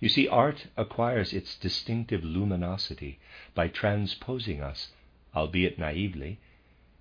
You 0.00 0.08
see, 0.08 0.28
art 0.28 0.66
acquires 0.76 1.32
its 1.32 1.56
distinctive 1.56 2.22
luminosity 2.22 3.18
by 3.54 3.68
transposing 3.68 4.60
us, 4.60 4.92
albeit 5.34 5.78
naively, 5.78 6.38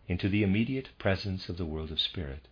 into 0.08 0.30
the 0.30 0.43
immediate 0.43 0.89
presence 0.97 1.50
of 1.50 1.58
the 1.58 1.66
world 1.66 1.91
of 1.91 2.00
spirit. 2.00 2.47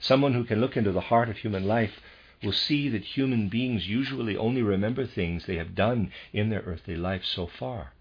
Someone 0.00 0.34
who 0.34 0.44
can 0.44 0.60
look 0.60 0.76
into 0.76 0.92
the 0.92 1.00
heart 1.12 1.28
of 1.28 1.38
human 1.38 1.64
life 1.64 2.00
will 2.42 2.52
see 2.52 2.88
that 2.88 3.04
human 3.16 3.48
beings 3.48 3.88
usually 3.88 4.36
only 4.36 4.62
remember 4.62 5.06
things 5.06 5.46
they 5.46 5.56
have 5.56 5.74
done 5.74 6.12
in 6.32 6.50
their 6.50 6.62
earthly 6.62 6.96
life 6.96 7.24
so 7.24 7.46
far. 7.46 7.92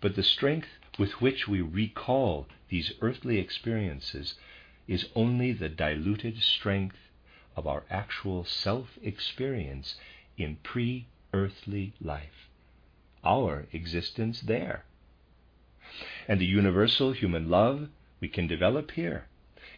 But 0.00 0.16
the 0.16 0.22
strength 0.22 0.68
with 0.98 1.20
which 1.20 1.46
we 1.46 1.60
recall 1.60 2.48
these 2.68 2.92
earthly 3.00 3.38
experiences 3.38 4.34
is 4.86 5.08
only 5.14 5.52
the 5.52 5.68
diluted 5.68 6.38
strength 6.40 6.96
of 7.56 7.66
our 7.66 7.84
actual 7.90 8.44
self 8.44 8.98
experience 9.02 9.96
in 10.36 10.56
pre 10.62 11.06
earthly 11.32 11.92
life, 12.00 12.48
our 13.24 13.66
existence 13.72 14.40
there. 14.40 14.84
And 16.26 16.40
the 16.40 16.46
universal 16.46 17.12
human 17.12 17.48
love 17.50 17.88
we 18.20 18.28
can 18.28 18.46
develop 18.46 18.92
here 18.92 19.26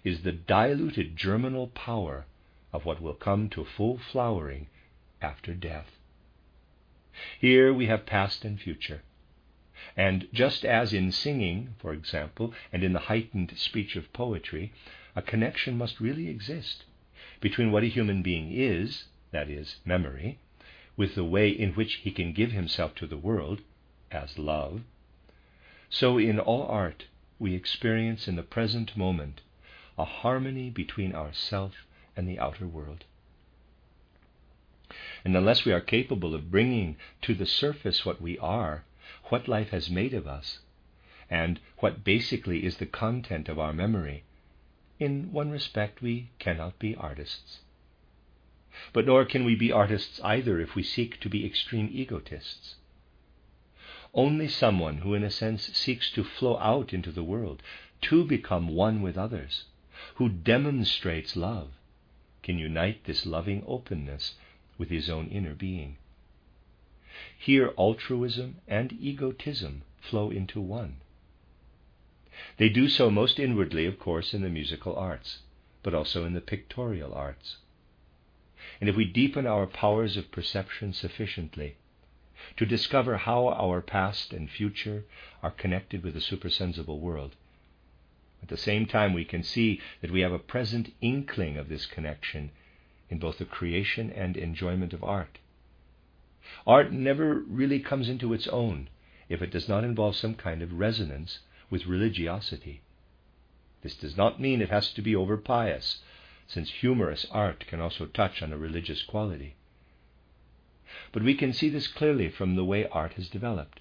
is 0.04 0.22
the 0.22 0.32
diluted 0.32 1.16
germinal 1.16 1.68
power 1.68 2.26
of 2.72 2.84
what 2.84 3.00
will 3.00 3.14
come 3.14 3.48
to 3.50 3.64
full 3.64 3.98
flowering 3.98 4.66
after 5.20 5.54
death. 5.54 5.98
Here 7.38 7.72
we 7.74 7.86
have 7.86 8.06
past 8.06 8.44
and 8.44 8.60
future. 8.60 9.02
And 9.96 10.28
just 10.32 10.64
as 10.64 10.92
in 10.92 11.12
singing, 11.12 11.74
for 11.78 11.92
example, 11.92 12.54
and 12.72 12.82
in 12.82 12.92
the 12.92 13.06
heightened 13.10 13.52
speech 13.56 13.96
of 13.96 14.12
poetry, 14.12 14.72
a 15.16 15.22
connection 15.22 15.76
must 15.76 16.00
really 16.00 16.28
exist 16.28 16.84
between 17.40 17.72
what 17.72 17.82
a 17.82 17.88
human 17.88 18.22
being 18.22 18.52
is, 18.52 19.06
that 19.32 19.48
is, 19.48 19.80
memory, 19.84 20.38
with 20.96 21.14
the 21.14 21.24
way 21.24 21.48
in 21.50 21.72
which 21.72 21.94
he 21.96 22.10
can 22.10 22.32
give 22.32 22.52
himself 22.52 22.94
to 22.94 23.06
the 23.06 23.16
world, 23.16 23.60
as 24.10 24.38
love, 24.38 24.82
so 25.88 26.18
in 26.18 26.38
all 26.38 26.62
art 26.66 27.06
we 27.38 27.54
experience 27.54 28.28
in 28.28 28.36
the 28.36 28.42
present 28.42 28.96
moment 28.96 29.40
a 30.00 30.04
harmony 30.06 30.70
between 30.70 31.14
ourself 31.14 31.74
and 32.16 32.26
the 32.26 32.38
outer 32.38 32.66
world. 32.66 33.04
And 35.24 35.36
unless 35.36 35.66
we 35.66 35.72
are 35.72 35.80
capable 35.80 36.34
of 36.34 36.50
bringing 36.50 36.96
to 37.20 37.34
the 37.34 37.44
surface 37.44 38.06
what 38.06 38.18
we 38.20 38.38
are, 38.38 38.84
what 39.24 39.46
life 39.46 39.68
has 39.70 39.90
made 39.90 40.14
of 40.14 40.26
us, 40.26 40.60
and 41.28 41.60
what 41.80 42.02
basically 42.02 42.64
is 42.64 42.78
the 42.78 42.86
content 42.86 43.50
of 43.50 43.58
our 43.58 43.74
memory, 43.74 44.24
in 44.98 45.32
one 45.32 45.50
respect 45.50 46.00
we 46.00 46.30
cannot 46.38 46.78
be 46.78 46.96
artists. 46.96 47.58
But 48.94 49.04
nor 49.04 49.26
can 49.26 49.44
we 49.44 49.54
be 49.54 49.70
artists 49.70 50.18
either 50.24 50.60
if 50.60 50.74
we 50.74 50.82
seek 50.82 51.20
to 51.20 51.28
be 51.28 51.44
extreme 51.44 51.90
egotists. 51.92 52.76
Only 54.14 54.48
someone 54.48 54.98
who, 54.98 55.12
in 55.12 55.22
a 55.22 55.30
sense, 55.30 55.76
seeks 55.76 56.10
to 56.12 56.24
flow 56.24 56.56
out 56.58 56.94
into 56.94 57.12
the 57.12 57.22
world, 57.22 57.62
to 58.02 58.24
become 58.24 58.68
one 58.68 59.02
with 59.02 59.18
others, 59.18 59.64
who 60.20 60.28
demonstrates 60.28 61.34
love, 61.34 61.70
can 62.42 62.58
unite 62.58 63.04
this 63.04 63.24
loving 63.24 63.64
openness 63.66 64.34
with 64.76 64.90
his 64.90 65.08
own 65.08 65.26
inner 65.28 65.54
being. 65.54 65.96
Here, 67.38 67.72
altruism 67.78 68.56
and 68.68 68.92
egotism 69.00 69.80
flow 69.98 70.30
into 70.30 70.60
one. 70.60 70.96
They 72.58 72.68
do 72.68 72.90
so 72.90 73.10
most 73.10 73.40
inwardly, 73.40 73.86
of 73.86 73.98
course, 73.98 74.34
in 74.34 74.42
the 74.42 74.50
musical 74.50 74.94
arts, 74.94 75.38
but 75.82 75.94
also 75.94 76.26
in 76.26 76.34
the 76.34 76.42
pictorial 76.42 77.14
arts. 77.14 77.56
And 78.78 78.90
if 78.90 78.96
we 78.96 79.06
deepen 79.06 79.46
our 79.46 79.66
powers 79.66 80.18
of 80.18 80.30
perception 80.30 80.92
sufficiently 80.92 81.76
to 82.58 82.66
discover 82.66 83.16
how 83.16 83.48
our 83.48 83.80
past 83.80 84.34
and 84.34 84.50
future 84.50 85.06
are 85.42 85.50
connected 85.50 86.04
with 86.04 86.12
the 86.12 86.20
supersensible 86.20 87.00
world, 87.00 87.36
at 88.42 88.48
the 88.48 88.56
same 88.56 88.86
time, 88.86 89.12
we 89.12 89.24
can 89.24 89.42
see 89.42 89.80
that 90.00 90.10
we 90.10 90.20
have 90.20 90.32
a 90.32 90.38
present 90.38 90.92
inkling 91.00 91.56
of 91.56 91.68
this 91.68 91.86
connection 91.86 92.50
in 93.08 93.18
both 93.18 93.38
the 93.38 93.44
creation 93.44 94.10
and 94.10 94.36
enjoyment 94.36 94.92
of 94.92 95.04
art. 95.04 95.38
Art 96.66 96.92
never 96.92 97.34
really 97.34 97.80
comes 97.80 98.08
into 98.08 98.32
its 98.32 98.48
own 98.48 98.88
if 99.28 99.42
it 99.42 99.50
does 99.50 99.68
not 99.68 99.84
involve 99.84 100.16
some 100.16 100.34
kind 100.34 100.62
of 100.62 100.72
resonance 100.72 101.40
with 101.70 101.86
religiosity. 101.86 102.82
This 103.82 103.94
does 103.94 104.16
not 104.16 104.40
mean 104.40 104.60
it 104.60 104.70
has 104.70 104.92
to 104.94 105.02
be 105.02 105.14
over 105.14 105.36
pious, 105.36 106.02
since 106.46 106.70
humorous 106.70 107.26
art 107.30 107.66
can 107.66 107.80
also 107.80 108.06
touch 108.06 108.42
on 108.42 108.52
a 108.52 108.58
religious 108.58 109.02
quality. 109.02 109.54
But 111.12 111.22
we 111.22 111.34
can 111.34 111.52
see 111.52 111.68
this 111.68 111.86
clearly 111.86 112.28
from 112.28 112.56
the 112.56 112.64
way 112.64 112.86
art 112.88 113.12
has 113.12 113.28
developed. 113.28 113.80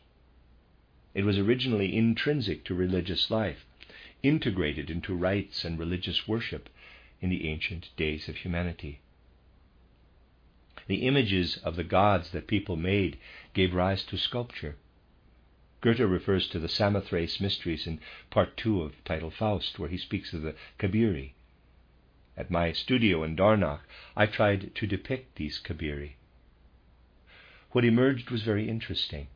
It 1.14 1.26
was 1.26 1.40
originally 1.40 1.96
intrinsic 1.96 2.64
to 2.66 2.76
religious 2.76 3.32
life, 3.32 3.66
integrated 4.24 4.90
into 4.90 5.16
rites 5.16 5.64
and 5.64 5.80
religious 5.80 6.28
worship 6.28 6.70
in 7.22 7.30
the 7.30 7.48
ancient 7.48 7.90
days 7.96 8.28
of 8.30 8.38
humanity. 8.38 9.00
The 10.88 11.08
images 11.08 11.58
of 11.58 11.76
the 11.76 11.84
gods 11.84 12.32
that 12.32 12.48
people 12.48 12.76
made 12.76 13.18
gave 13.54 13.74
rise 13.74 14.04
to 14.06 14.18
sculpture. 14.18 14.76
Goethe 15.82 16.00
refers 16.00 16.48
to 16.50 16.60
the 16.60 16.68
Samothrace 16.68 17.40
mysteries 17.40 17.88
in 17.88 18.00
part 18.30 18.58
two 18.58 18.82
of 18.82 19.02
Title 19.06 19.32
Faust, 19.32 19.80
where 19.80 19.90
he 19.90 19.98
speaks 19.98 20.34
of 20.34 20.42
the 20.42 20.56
Kabiri. 20.78 21.34
At 22.36 22.52
my 22.52 22.72
studio 22.72 23.24
in 23.24 23.36
Dornach, 23.36 23.82
I 24.16 24.26
tried 24.26 24.74
to 24.76 24.88
depict 24.88 25.36
these 25.36 25.60
Kabiri. 25.60 26.16
What 27.72 27.86
emerged 27.86 28.32
was 28.32 28.42
very 28.42 28.68
interesting. 28.68 29.28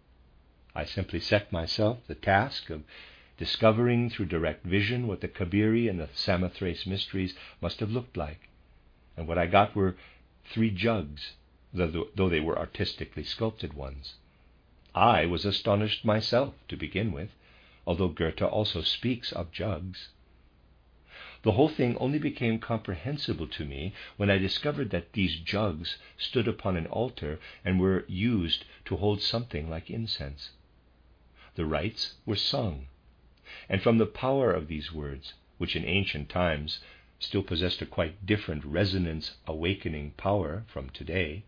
I 0.75 0.85
simply 0.85 1.19
set 1.19 1.51
myself 1.51 1.99
the 2.07 2.15
task 2.15 2.69
of 2.69 2.83
discovering 3.37 4.09
through 4.09 4.25
direct 4.25 4.65
vision 4.65 5.07
what 5.07 5.21
the 5.21 5.27
Kabiri 5.27 5.87
and 5.89 5.99
the 5.99 6.09
Samothrace 6.13 6.85
mysteries 6.85 7.35
must 7.61 7.79
have 7.79 7.91
looked 7.91 8.15
like. 8.15 8.49
And 9.17 9.27
what 9.27 9.37
I 9.37 9.47
got 9.47 9.75
were 9.75 9.95
three 10.45 10.69
jugs, 10.69 11.33
though 11.73 12.29
they 12.29 12.39
were 12.39 12.57
artistically 12.57 13.23
sculpted 13.23 13.73
ones. 13.73 14.15
I 14.95 15.25
was 15.25 15.45
astonished 15.45 16.05
myself 16.05 16.53
to 16.67 16.77
begin 16.77 17.11
with, 17.11 17.29
although 17.87 18.09
Goethe 18.09 18.41
also 18.41 18.81
speaks 18.81 19.31
of 19.31 19.51
jugs. 19.51 20.09
The 21.41 21.53
whole 21.53 21.69
thing 21.69 21.97
only 21.97 22.19
became 22.19 22.59
comprehensible 22.59 23.47
to 23.47 23.65
me 23.65 23.93
when 24.15 24.29
I 24.29 24.37
discovered 24.37 24.91
that 24.91 25.13
these 25.13 25.39
jugs 25.39 25.97
stood 26.17 26.47
upon 26.47 26.77
an 26.77 26.85
altar 26.87 27.39
and 27.65 27.79
were 27.79 28.05
used 28.07 28.65
to 28.85 28.95
hold 28.95 29.21
something 29.21 29.69
like 29.69 29.89
incense. 29.89 30.51
The 31.55 31.65
rites 31.65 32.13
were 32.25 32.37
sung, 32.37 32.87
and 33.69 33.81
from 33.81 33.97
the 33.97 34.05
power 34.05 34.51
of 34.51 34.67
these 34.67 34.91
words, 34.91 35.33
which 35.57 35.75
in 35.75 35.85
ancient 35.85 36.29
times 36.29 36.79
still 37.19 37.43
possessed 37.43 37.81
a 37.81 37.85
quite 37.85 38.25
different 38.25 38.65
resonance 38.65 39.37
awakening 39.47 40.11
power 40.17 40.63
from 40.67 40.89
today, 40.89 41.43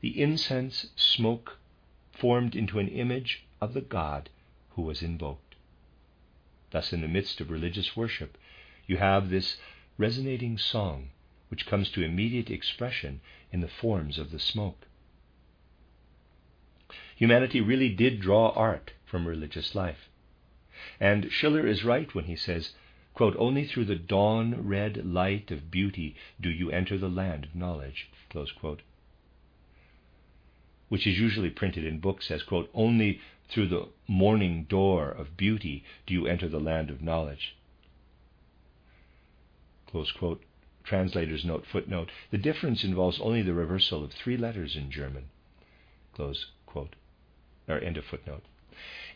the 0.00 0.20
incense 0.20 0.90
smoke 0.94 1.58
formed 2.12 2.54
into 2.54 2.78
an 2.78 2.88
image 2.88 3.44
of 3.60 3.74
the 3.74 3.80
God 3.80 4.28
who 4.70 4.82
was 4.82 5.02
invoked. 5.02 5.54
Thus, 6.70 6.92
in 6.92 7.00
the 7.00 7.08
midst 7.08 7.40
of 7.40 7.50
religious 7.50 7.96
worship, 7.96 8.36
you 8.86 8.98
have 8.98 9.30
this 9.30 9.56
resonating 9.98 10.58
song 10.58 11.10
which 11.48 11.66
comes 11.66 11.90
to 11.90 12.02
immediate 12.02 12.50
expression 12.50 13.20
in 13.52 13.60
the 13.60 13.68
forms 13.68 14.18
of 14.18 14.30
the 14.30 14.38
smoke. 14.38 14.86
Humanity 17.16 17.60
really 17.60 17.88
did 17.88 18.20
draw 18.20 18.50
art 18.50 18.92
from 19.04 19.26
religious 19.26 19.74
life. 19.74 20.08
And 21.00 21.30
Schiller 21.30 21.66
is 21.66 21.84
right 21.84 22.14
when 22.14 22.24
he 22.24 22.36
says, 22.36 22.72
quote, 23.14 23.36
Only 23.38 23.66
through 23.66 23.84
the 23.86 23.96
dawn 23.96 24.66
red 24.66 25.04
light 25.04 25.50
of 25.50 25.70
beauty 25.70 26.16
do 26.40 26.50
you 26.50 26.70
enter 26.70 26.96
the 26.96 27.08
land 27.08 27.44
of 27.44 27.54
knowledge, 27.54 28.08
which 30.88 31.06
is 31.06 31.18
usually 31.18 31.50
printed 31.50 31.84
in 31.84 32.00
books 32.00 32.30
as, 32.30 32.42
quote, 32.42 32.70
Only 32.74 33.20
through 33.48 33.68
the 33.68 33.88
morning 34.08 34.64
door 34.64 35.10
of 35.10 35.36
beauty 35.36 35.84
do 36.06 36.14
you 36.14 36.26
enter 36.26 36.48
the 36.48 36.60
land 36.60 36.90
of 36.90 37.02
knowledge. 37.02 37.56
Quote. 39.86 40.42
Translator's 40.84 41.44
note, 41.44 41.64
footnote. 41.66 42.10
The 42.30 42.38
difference 42.38 42.84
involves 42.84 43.18
only 43.20 43.42
the 43.42 43.54
reversal 43.54 44.04
of 44.04 44.12
three 44.12 44.36
letters 44.36 44.76
in 44.76 44.90
German. 44.90 45.24
Close 46.12 46.46
quote. 46.64 46.94
or 47.66 47.80
end 47.80 47.96
of 47.96 48.04
footnote. 48.04 48.44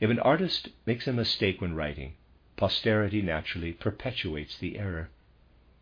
If 0.01 0.11
an 0.11 0.19
artist 0.21 0.71
makes 0.87 1.07
a 1.07 1.13
mistake 1.13 1.61
when 1.61 1.75
writing, 1.75 2.15
posterity 2.57 3.21
naturally 3.21 3.73
perpetuates 3.73 4.57
the 4.59 4.79
error. 4.79 5.11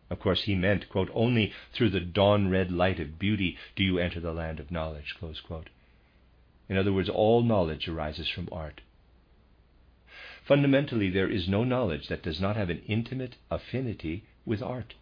Of 0.09 0.19
course, 0.19 0.43
he 0.43 0.55
meant, 0.55 0.89
quote, 0.89 1.09
only 1.13 1.53
through 1.71 1.91
the 1.91 1.99
dawn 1.99 2.49
red 2.49 2.71
light 2.71 2.99
of 2.99 3.19
beauty 3.19 3.57
do 3.75 3.83
you 3.83 3.99
enter 3.99 4.19
the 4.19 4.33
land 4.33 4.59
of 4.59 4.71
knowledge, 4.71 5.15
close 5.17 5.39
quote. 5.39 5.69
In 6.67 6.77
other 6.77 6.91
words, 6.91 7.09
all 7.09 7.43
knowledge 7.43 7.87
arises 7.87 8.27
from 8.27 8.49
art. 8.51 8.81
Fundamentally, 10.43 11.09
there 11.09 11.29
is 11.29 11.47
no 11.47 11.63
knowledge 11.63 12.07
that 12.07 12.23
does 12.23 12.41
not 12.41 12.55
have 12.55 12.69
an 12.69 12.81
intimate 12.87 13.35
affinity 13.51 14.23
with 14.45 14.61
art. 14.61 14.95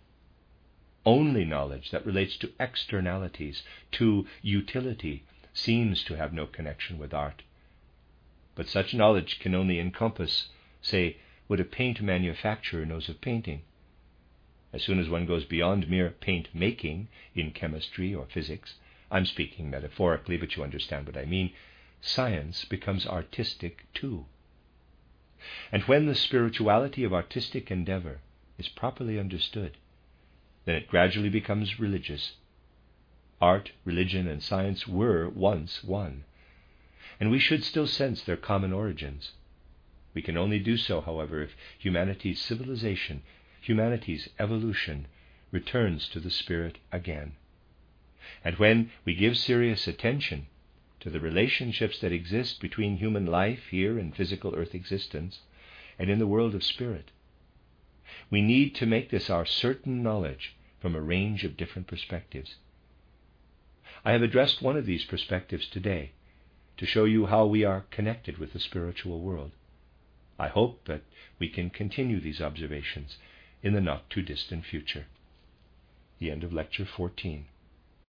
Only 1.05 1.45
knowledge 1.45 1.91
that 1.91 2.05
relates 2.05 2.37
to 2.37 2.51
externalities, 2.59 3.63
to 3.93 4.27
utility, 4.41 5.23
seems 5.53 6.03
to 6.03 6.17
have 6.17 6.33
no 6.33 6.45
connection 6.45 6.97
with 6.97 7.13
art. 7.13 7.43
But 8.57 8.67
such 8.67 8.95
knowledge 8.95 9.37
can 9.37 9.53
only 9.53 9.77
encompass, 9.77 10.49
say, 10.81 11.17
what 11.45 11.59
a 11.59 11.63
paint 11.63 12.01
manufacturer 12.01 12.87
knows 12.87 13.07
of 13.07 13.21
painting. 13.21 13.61
As 14.73 14.81
soon 14.81 14.97
as 14.97 15.07
one 15.07 15.27
goes 15.27 15.45
beyond 15.45 15.87
mere 15.87 16.09
paint 16.09 16.49
making 16.55 17.07
in 17.35 17.51
chemistry 17.51 18.15
or 18.15 18.25
physics, 18.25 18.79
I'm 19.11 19.27
speaking 19.27 19.69
metaphorically, 19.69 20.37
but 20.37 20.55
you 20.55 20.63
understand 20.63 21.05
what 21.05 21.15
I 21.15 21.25
mean, 21.25 21.53
science 22.01 22.65
becomes 22.65 23.05
artistic 23.05 23.85
too. 23.93 24.25
And 25.71 25.83
when 25.83 26.07
the 26.07 26.15
spirituality 26.15 27.03
of 27.03 27.13
artistic 27.13 27.69
endeavor 27.69 28.21
is 28.57 28.69
properly 28.69 29.19
understood, 29.19 29.77
then 30.65 30.73
it 30.73 30.87
gradually 30.87 31.29
becomes 31.29 31.79
religious. 31.79 32.37
Art, 33.39 33.71
religion, 33.85 34.27
and 34.27 34.41
science 34.41 34.87
were 34.87 35.29
once 35.29 35.83
one, 35.83 36.23
and 37.19 37.31
we 37.31 37.39
should 37.39 37.63
still 37.63 37.87
sense 37.87 38.21
their 38.21 38.37
common 38.37 38.71
origins. 38.71 39.31
We 40.13 40.21
can 40.21 40.37
only 40.37 40.59
do 40.59 40.77
so, 40.77 41.01
however, 41.01 41.41
if 41.41 41.55
humanity's 41.77 42.41
civilization, 42.41 43.23
humanity's 43.61 44.29
evolution, 44.39 45.07
returns 45.51 46.09
to 46.09 46.19
the 46.19 46.29
Spirit 46.29 46.77
again. 46.91 47.33
And 48.43 48.57
when 48.57 48.91
we 49.05 49.15
give 49.15 49.37
serious 49.37 49.87
attention 49.87 50.47
to 50.99 51.09
the 51.09 51.19
relationships 51.19 51.99
that 51.99 52.11
exist 52.11 52.59
between 52.59 52.97
human 52.97 53.25
life 53.25 53.67
here 53.71 53.97
in 53.97 54.11
physical 54.11 54.55
earth 54.55 54.75
existence 54.75 55.41
and 55.97 56.09
in 56.09 56.19
the 56.19 56.27
world 56.27 56.53
of 56.53 56.63
spirit, 56.63 57.11
we 58.29 58.41
need 58.41 58.75
to 58.75 58.85
make 58.85 59.09
this 59.09 59.29
our 59.29 59.45
certain 59.45 60.03
knowledge 60.03 60.55
from 60.79 60.95
a 60.95 61.01
range 61.01 61.43
of 61.43 61.57
different 61.57 61.87
perspectives. 61.87 62.55
I 64.03 64.11
have 64.11 64.21
addressed 64.21 64.61
one 64.61 64.77
of 64.77 64.85
these 64.85 65.05
perspectives 65.05 65.67
today 65.67 66.11
to 66.77 66.85
show 66.85 67.05
you 67.05 67.25
how 67.25 67.45
we 67.45 67.63
are 67.63 67.85
connected 67.91 68.37
with 68.37 68.53
the 68.53 68.59
spiritual 68.59 69.19
world. 69.19 69.51
I 70.39 70.47
hope 70.47 70.85
that 70.85 71.01
we 71.39 71.49
can 71.49 71.69
continue 71.69 72.19
these 72.19 72.41
observations 72.41 73.17
in 73.63 73.73
the 73.73 73.81
not 73.81 74.09
too 74.09 74.21
distant 74.21 74.65
future. 74.65 75.05
The 76.19 76.31
end 76.31 76.43
of 76.43 76.53
Lecture 76.53 76.85
14. 76.85 77.45